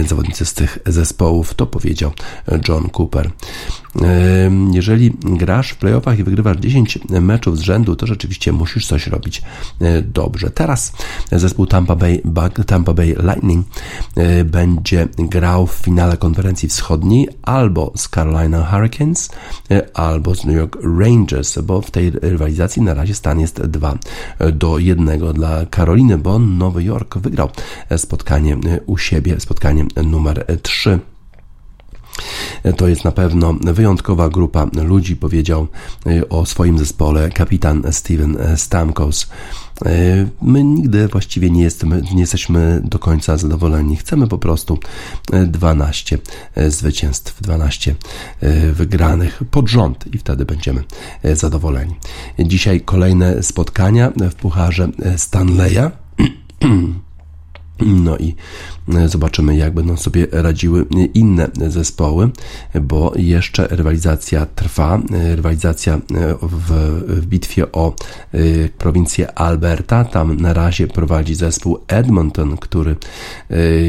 zawodnicy 0.07 0.45
z 0.45 0.53
tych 0.53 0.79
zespołów, 0.85 1.53
to 1.53 1.65
powiedział 1.65 2.11
John 2.67 2.89
Cooper. 2.97 3.31
Jeżeli 4.71 5.11
grasz 5.23 5.69
w 5.69 5.75
playoffach 5.75 6.19
i 6.19 6.23
wygrywasz 6.23 6.57
10 6.57 6.99
meczów 7.09 7.57
z 7.57 7.61
rzędu, 7.61 7.95
to 7.95 8.07
rzeczywiście 8.07 8.51
musisz 8.51 8.87
coś 8.87 9.07
robić 9.07 9.41
e, 9.81 10.01
dobrze. 10.01 10.49
Teraz 10.49 10.93
zespół 11.31 11.65
Tampa 11.65 11.95
Bay, 11.95 12.21
Tampa 12.65 12.93
Bay 12.93 13.15
Lightning 13.23 13.67
e, 14.15 14.43
będzie 14.43 15.07
grał 15.17 15.67
w 15.67 15.71
finale 15.71 16.17
konferencji 16.17 16.69
wschodniej 16.69 17.26
albo 17.41 17.93
z 17.95 18.09
Carolina 18.09 18.65
Hurricanes, 18.65 19.29
e, 19.71 19.97
albo 19.97 20.35
z 20.35 20.45
New 20.45 20.55
York 20.55 20.77
Rangers, 20.99 21.59
bo 21.59 21.81
w 21.81 21.91
tej 21.91 22.11
rywalizacji 22.11 22.81
na 22.81 22.93
razie 22.93 23.15
stan 23.15 23.39
jest 23.39 23.61
2 23.61 23.97
do 24.53 24.77
1 24.79 25.33
dla 25.33 25.65
Karoliny, 25.65 26.17
bo 26.17 26.39
Nowy 26.39 26.83
Jork 26.83 27.17
wygrał 27.17 27.49
spotkanie 27.97 28.57
u 28.85 28.97
siebie, 28.97 29.39
spotkanie 29.39 29.85
numer 30.03 30.45
3. 30.61 30.99
To 32.77 32.87
jest 32.87 33.03
na 33.03 33.11
pewno 33.11 33.53
wyjątkowa 33.61 34.29
grupa 34.29 34.67
ludzi, 34.73 35.15
powiedział 35.15 35.67
e, 36.05 36.29
o 36.29 36.45
swoim 36.45 36.79
zespole 36.79 37.29
kapitan 37.29 37.83
Steven 37.91 38.37
Stamkos. 38.55 39.27
E, 39.85 39.89
my 40.41 40.63
nigdy 40.63 41.07
właściwie 41.07 41.49
nie, 41.49 41.63
jesteśmy, 41.63 42.01
nie 42.13 42.21
jesteśmy 42.21 42.81
do 42.83 42.99
końca 42.99 43.37
zadowoleni. 43.37 43.95
Chcemy 43.95 44.27
po 44.27 44.37
prostu 44.37 44.77
12 45.47 46.17
e, 46.55 46.71
zwycięstw, 46.71 47.41
12 47.41 47.95
wygranych 48.73 49.43
pod 49.51 49.69
rząd 49.69 50.15
i 50.15 50.17
wtedy 50.17 50.45
będziemy 50.45 50.83
zadowoleni. 51.33 51.95
Dzisiaj 52.39 52.81
kolejne 52.81 53.43
spotkania 53.43 54.11
w 54.31 54.35
Pucharze 54.35 54.89
Stanleya. 55.17 55.91
No 57.79 58.17
i 58.17 58.35
e, 58.95 59.09
zobaczymy, 59.09 59.55
jak 59.55 59.73
będą 59.73 59.97
sobie 59.97 60.27
radziły 60.31 60.85
inne 61.13 61.49
zespoły, 61.67 62.29
bo 62.81 63.13
jeszcze 63.15 63.67
rywalizacja 63.67 64.45
trwa. 64.45 65.01
E, 65.13 65.35
rywalizacja 65.35 65.93
e, 65.93 65.99
w, 66.41 66.71
w 67.07 67.25
bitwie 67.25 67.71
o 67.71 67.95
prowincję 68.77 69.39
Alberta. 69.39 70.03
Tam 70.03 70.37
na 70.37 70.53
razie 70.53 70.87
prowadzi 70.87 71.35
zespół 71.35 71.79
Edmonton, 71.87 72.57
który 72.57 72.95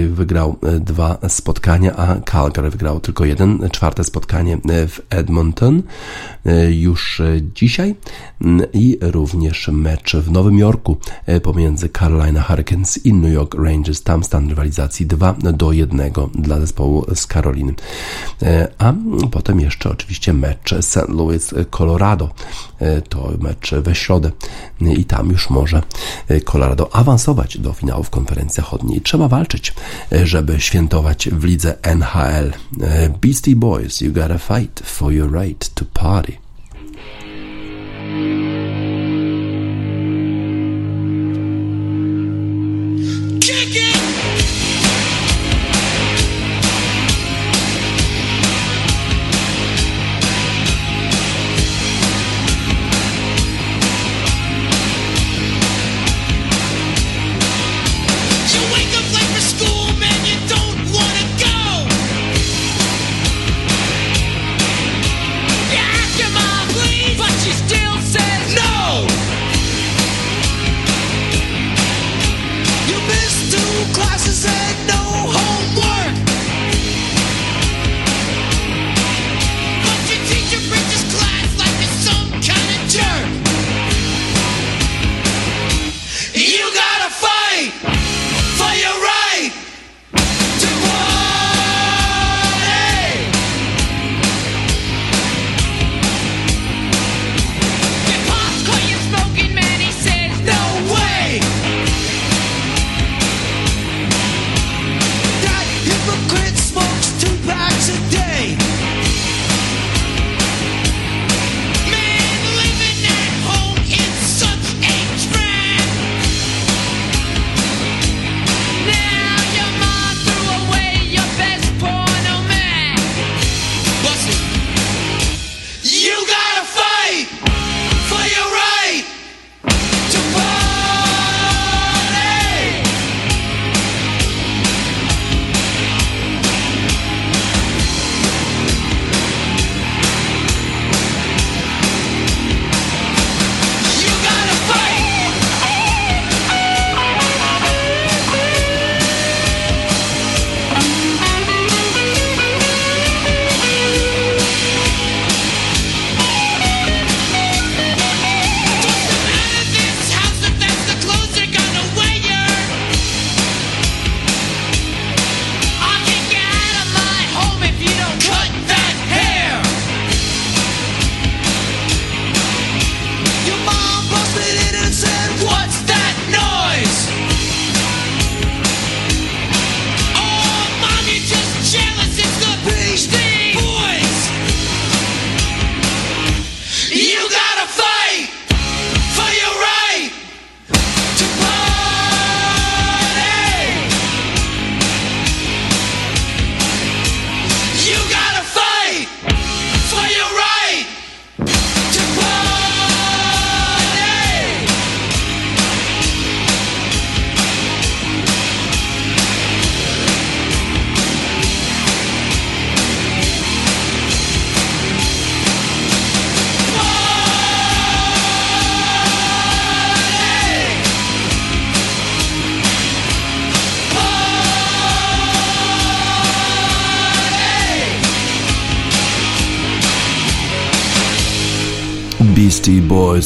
wygrał 0.09 0.57
dwa 0.81 1.19
spotkania, 1.29 1.97
a 1.97 2.21
Calgary 2.21 2.71
wygrał 2.71 3.01
tylko 3.01 3.25
jeden. 3.25 3.69
Czwarte 3.73 4.05
spotkanie 4.05 4.59
w 4.65 5.01
Edmonton 5.11 5.83
już 6.71 7.23
dzisiaj 7.55 7.95
i 8.73 8.99
również 9.01 9.69
mecz 9.73 10.17
w 10.17 10.31
Nowym 10.31 10.59
Jorku 10.59 10.97
pomiędzy 11.43 11.89
Carolina 11.89 12.43
Hurricanes 12.43 13.07
i 13.07 13.15
New 13.15 13.33
York 13.33 13.55
Rangers 13.55 13.78
Rangers. 13.79 14.03
Tam 14.03 14.25
stan 14.25 14.49
rywalizacji 14.49 15.07
2 15.07 15.33
do 15.33 15.73
1 15.73 16.01
dla 16.35 16.61
zespołu 16.61 17.05
z 17.15 17.27
Karoliny. 17.27 17.75
E, 18.43 18.69
a 18.79 18.95
potem 19.31 19.61
jeszcze 19.61 19.91
oczywiście 19.91 20.33
mecz 20.33 20.75
St. 20.81 21.09
Louis 21.09 21.55
Colorado. 21.71 22.31
E, 22.79 23.03
to 23.03 23.31
mecz 23.41 23.75
we 23.75 23.95
środę 23.95 24.31
i 24.81 25.05
tam 25.05 25.31
już 25.31 25.51
może 25.51 25.83
Colorado 26.45 26.97
awansować 26.97 27.59
do 27.59 27.73
finałów 27.73 28.11
konferencji 28.11 28.57
zachodniej. 28.57 29.01
Trzeba 29.01 29.29
walczyć, 29.29 29.75
żeby 30.25 30.61
świętować 30.61 31.29
w 31.29 31.45
lidze 31.45 31.83
NHL. 31.83 32.53
E, 32.81 33.09
Beastie 33.09 33.57
Boys, 33.57 34.01
you 34.01 34.13
gotta 34.13 34.39
fight 34.39 34.81
for 34.81 35.13
your 35.13 35.33
right 35.43 35.75
to 35.75 35.85
party. 35.85 36.33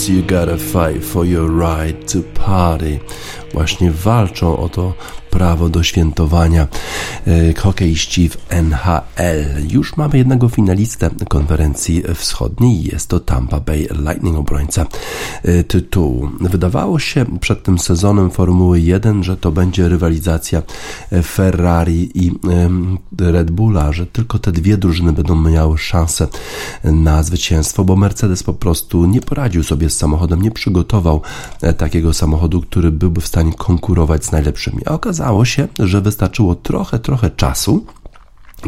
You 0.08 0.22
gotta 0.22 0.56
fight 0.56 1.04
for 1.04 1.26
your 1.26 1.48
right 1.48 2.12
to 2.12 2.18
party. 2.22 2.98
Właśnie 3.52 3.90
walczą 3.90 4.58
o 4.58 4.68
to 4.68 4.94
prawo 5.30 5.68
do 5.68 5.82
świętowania 5.82 6.66
hokeiści 7.58 8.28
w 8.28 8.36
NHL. 8.48 9.68
Już 9.70 9.96
mamy 9.96 10.18
jednego 10.18 10.48
finalistę 10.48 11.10
konferencji 11.28 12.02
wschodniej. 12.14 12.84
Jest 12.84 13.08
to 13.08 13.20
Tampa 13.20 13.60
Bay 13.60 13.88
Lightning, 13.90 14.36
obrońca 14.36 14.86
e, 15.42 15.64
tytułu. 15.64 16.28
Wydawało 16.40 16.98
się 16.98 17.26
przed 17.40 17.62
tym 17.62 17.78
sezonem 17.78 18.30
Formuły 18.30 18.80
1, 18.80 19.24
że 19.24 19.36
to 19.36 19.52
będzie 19.52 19.88
rywalizacja 19.88 20.62
Ferrari 21.24 22.26
i 22.26 22.32
Red 23.18 23.50
Bulla, 23.50 23.92
że 23.92 24.06
tylko 24.06 24.38
te 24.38 24.52
dwie 24.52 24.76
drużyny 24.76 25.12
będą 25.12 25.50
miały 25.50 25.78
szansę 25.78 26.28
na 26.84 27.22
zwycięstwo, 27.22 27.84
bo 27.84 27.96
Mercedes 27.96 28.42
po 28.42 28.54
prostu 28.54 29.06
nie 29.06 29.20
poradził 29.20 29.62
sobie 29.62 29.90
z 29.90 29.96
samochodem, 29.96 30.42
nie 30.42 30.50
przygotował 30.50 31.20
takiego 31.76 32.12
samochodu, 32.12 32.60
który 32.60 32.90
byłby 32.90 33.20
w 33.20 33.26
stanie 33.26 33.52
konkurować 33.52 34.24
z 34.24 34.32
najlepszymi. 34.32 34.82
A 34.86 34.90
okazało 34.90 35.44
się, 35.44 35.68
że 35.78 36.00
wystarczyło 36.00 36.54
trochę, 36.54 36.98
trochę 36.98 37.11
czasu 37.36 37.86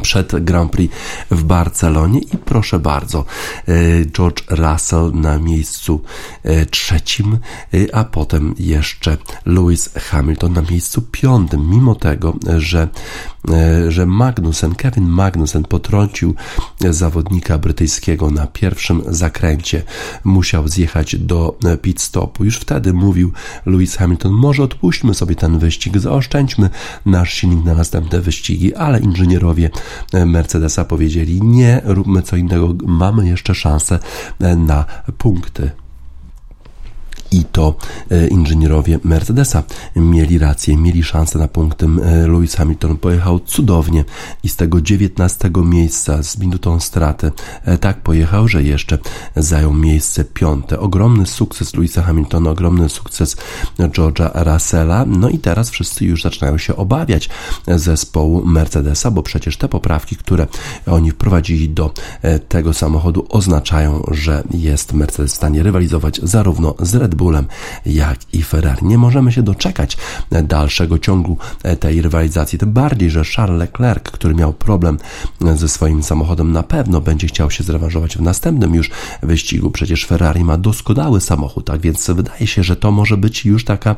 przed 0.03 0.45
Grand 0.45 0.73
Prix 0.73 0.95
w 1.31 1.45
Barcelonie 1.45 2.19
i 2.21 2.39
proszę 2.39 2.79
bardzo, 2.79 3.25
e, 3.69 3.75
George 4.07 4.43
Russell 4.51 5.11
na 5.15 5.39
miejscu 5.39 6.03
e, 6.43 6.67
trzecim, 6.67 7.39
e, 7.75 7.95
a 7.95 8.05
potem 8.05 8.55
jeszcze 8.59 9.17
Lewis 9.47 9.91
Hamilton 9.95 10.53
na 10.53 10.63
miejscu 10.63 11.03
piątym, 11.03 11.71
mimo 11.71 11.95
tego, 11.95 12.35
że 12.59 12.89
że 13.89 14.07
Magnussen, 14.07 14.75
Kevin 14.75 15.09
Magnussen 15.09 15.63
potrącił 15.63 16.35
zawodnika 16.91 17.59
brytyjskiego 17.59 18.31
na 18.31 18.47
pierwszym 18.47 19.03
zakręcie. 19.07 19.83
Musiał 20.25 20.69
zjechać 20.69 21.17
do 21.17 21.59
e, 21.65 21.77
pit 21.77 22.01
stopu. 22.01 22.45
Już 22.45 22.57
wtedy 22.57 22.93
mówił 22.93 23.33
Lewis 23.67 23.97
Hamilton, 23.97 24.33
może 24.33 24.63
odpuśćmy 24.63 25.15
sobie 25.15 25.35
ten 25.35 25.59
wyścig, 25.59 25.99
zaoszczędźmy 25.99 26.71
nasz 27.07 27.33
silnik 27.33 27.65
na 27.65 27.75
następne 27.75 28.21
wyścigi, 28.21 28.75
ale 28.75 29.01
inżynierowie 29.01 29.71
e, 30.13 30.27
Mercedesa 30.27 30.85
powiedzieli, 30.85 31.43
nie, 31.43 31.81
róbmy 31.85 32.23
co 32.23 32.37
innego, 32.37 32.75
mamy 32.87 33.29
jeszcze 33.29 33.55
szansę 33.55 33.99
na 34.57 34.85
punkty 35.19 35.84
i 37.35 37.45
to 37.53 37.75
e, 38.11 38.29
inżynierowie 38.29 38.99
Mercedesa 39.05 39.63
mieli 39.97 40.39
rację, 40.39 40.77
mieli 40.77 41.03
szansę 41.03 41.39
na 41.39 41.49
punktem. 41.49 42.01
Lewis 42.27 42.55
Hamilton 42.55 42.97
pojechał 42.97 43.41
cudownie 43.41 44.05
i 44.43 44.49
z 44.49 44.57
tego 44.57 44.81
19 44.81 45.51
miejsca 45.65 46.23
z 46.23 46.39
minutą 46.39 46.81
straty 46.81 47.33
e, 47.65 47.79
tak 47.79 48.01
pojechał, 48.01 48.49
że 48.49 48.63
jeszcze 48.63 48.99
zajął 49.37 49.75
miejsce 49.75 50.25
piąte. 50.25 50.81
Ogromny 50.81 51.27
sukces 51.27 51.75
Louisa 51.75 52.03
Hamiltona, 52.03 52.51
ogromny 52.51 52.89
sukces 52.89 53.37
George'a 53.79 54.31
Russella. 54.53 55.05
No 55.07 55.29
i 55.29 55.39
teraz 55.39 55.71
wszyscy 55.71 56.05
już 56.05 56.23
zaczynają 56.23 56.59
się 56.59 56.77
obawiać 56.77 57.29
zespołu 57.67 58.47
Mercedesa, 58.47 59.11
bo 59.11 59.23
przecież 59.23 59.57
te 59.57 59.69
poprawki, 59.69 60.17
które 60.17 60.47
oni 60.87 61.11
wprowadzili 61.11 61.69
do 61.69 61.93
e, 62.23 62.39
tego 62.39 62.73
samochodu 62.73 63.27
oznaczają, 63.29 64.03
że 64.11 64.43
jest 64.51 64.93
Mercedes 64.93 65.33
w 65.33 65.37
stanie 65.37 65.63
rywalizować 65.63 66.21
zarówno 66.23 66.75
z 66.81 66.95
Red 66.95 67.15
Bull 67.15 67.24
Jak 67.87 68.19
i 68.33 68.43
Ferrari. 68.43 68.87
Nie 68.87 68.99
możemy 68.99 69.33
się 69.33 69.43
doczekać 69.43 69.97
dalszego 70.31 70.99
ciągu 70.99 71.39
tej 71.81 72.03
rywalizacji, 72.03 72.59
tym 72.59 72.73
bardziej, 72.73 73.11
że 73.11 73.25
Charles 73.37 73.59
Leclerc, 73.59 74.03
który 74.03 74.35
miał 74.35 74.53
problem 74.53 74.99
ze 75.55 75.69
swoim 75.69 76.03
samochodem, 76.03 76.53
na 76.53 76.63
pewno 76.63 77.01
będzie 77.01 77.27
chciał 77.27 77.51
się 77.51 77.65
zrewanżować 77.65 78.17
w 78.17 78.21
następnym 78.21 78.75
już 78.75 78.91
wyścigu. 79.23 79.71
Przecież 79.71 80.07
Ferrari 80.07 80.45
ma 80.45 80.59
doskonały 80.59 81.21
samochód, 81.21 81.67
tak 81.67 81.81
więc 81.81 82.11
wydaje 82.11 82.47
się, 82.47 82.63
że 82.63 82.77
to 82.77 82.93
może 82.93 83.17
być 83.17 83.45
już 83.45 83.65
taka 83.65 83.97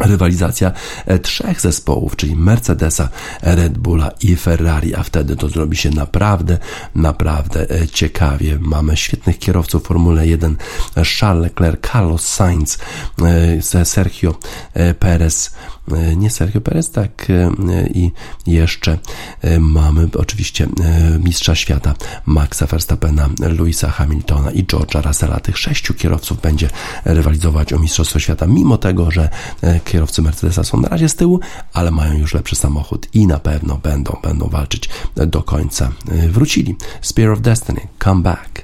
rywalizacja 0.00 0.72
e, 1.06 1.18
trzech 1.18 1.60
zespołów, 1.60 2.16
czyli 2.16 2.36
Mercedesa, 2.36 3.08
Red 3.42 3.78
Bulla 3.78 4.10
i 4.20 4.36
Ferrari, 4.36 4.94
a 4.94 5.02
wtedy 5.02 5.36
to 5.36 5.48
zrobi 5.48 5.76
się 5.76 5.90
naprawdę, 5.90 6.58
naprawdę 6.94 7.70
e, 7.70 7.88
ciekawie. 7.88 8.58
Mamy 8.60 8.96
świetnych 8.96 9.38
kierowców 9.38 9.86
Formuły 9.86 10.26
1, 10.26 10.56
Charles 11.18 11.42
Leclerc, 11.42 11.92
Carlos 11.92 12.26
Sainz, 12.26 12.78
e, 13.74 13.84
Sergio 13.84 14.34
Perez, 14.98 15.54
nie 16.16 16.30
Sergio 16.30 16.60
Perez, 16.60 16.90
tak 16.90 17.28
i 17.94 18.10
jeszcze 18.46 18.98
mamy 19.60 20.08
oczywiście 20.18 20.68
mistrza 21.18 21.54
świata 21.54 21.94
Maxa 22.26 22.66
Verstappena, 22.66 23.28
Louisa 23.58 23.90
Hamiltona 23.90 24.50
i 24.50 24.64
George'a 24.64 25.06
Russella. 25.06 25.40
Tych 25.40 25.58
sześciu 25.58 25.94
kierowców 25.94 26.40
będzie 26.40 26.70
rywalizować 27.04 27.72
o 27.72 27.78
mistrzostwo 27.78 28.18
świata, 28.18 28.46
mimo 28.46 28.78
tego, 28.78 29.10
że 29.10 29.28
kierowcy 29.84 30.22
Mercedesa 30.22 30.64
są 30.64 30.80
na 30.80 30.88
razie 30.88 31.08
z 31.08 31.16
tyłu, 31.16 31.40
ale 31.72 31.90
mają 31.90 32.18
już 32.18 32.34
lepszy 32.34 32.56
samochód 32.56 33.08
i 33.14 33.26
na 33.26 33.38
pewno 33.38 33.78
będą, 33.78 34.16
będą 34.22 34.48
walczyć 34.48 34.88
do 35.16 35.42
końca. 35.42 35.92
Wrócili. 36.28 36.76
Spear 37.00 37.30
of 37.30 37.40
Destiny, 37.40 37.80
come 38.04 38.22
back. 38.22 38.63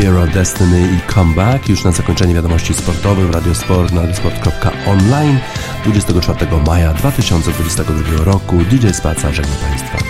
Spear 0.00 0.28
Destiny 0.28 0.80
i 0.80 1.12
Comeback. 1.14 1.68
Już 1.68 1.84
na 1.84 1.92
zakończenie 1.92 2.34
wiadomości 2.34 2.74
sportowych 2.74 3.30
Radio 3.32 3.54
Sport 3.54 3.92
na 3.92 4.00
radiosport.online 4.00 5.38
24 5.84 6.46
maja 6.66 6.94
2022 6.94 8.24
roku. 8.24 8.56
DJ 8.56 8.88
Spaca 8.88 9.32
żegna 9.32 9.54
Państwa. 9.54 10.09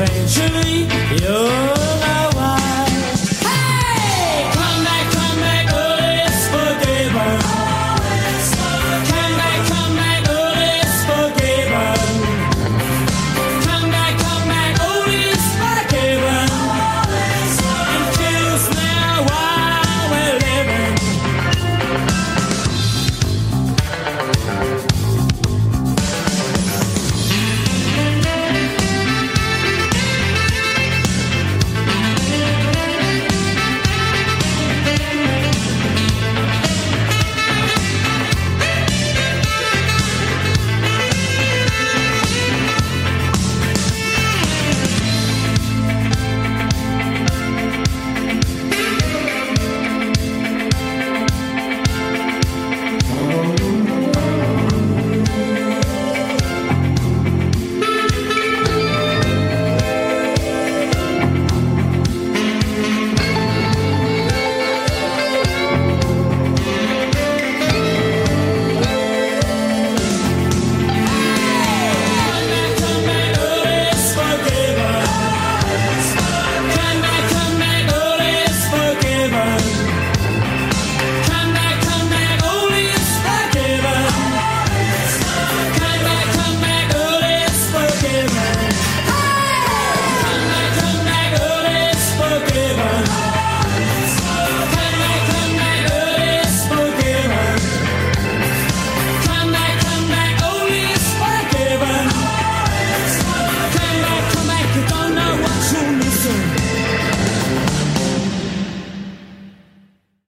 veins. 0.00 0.69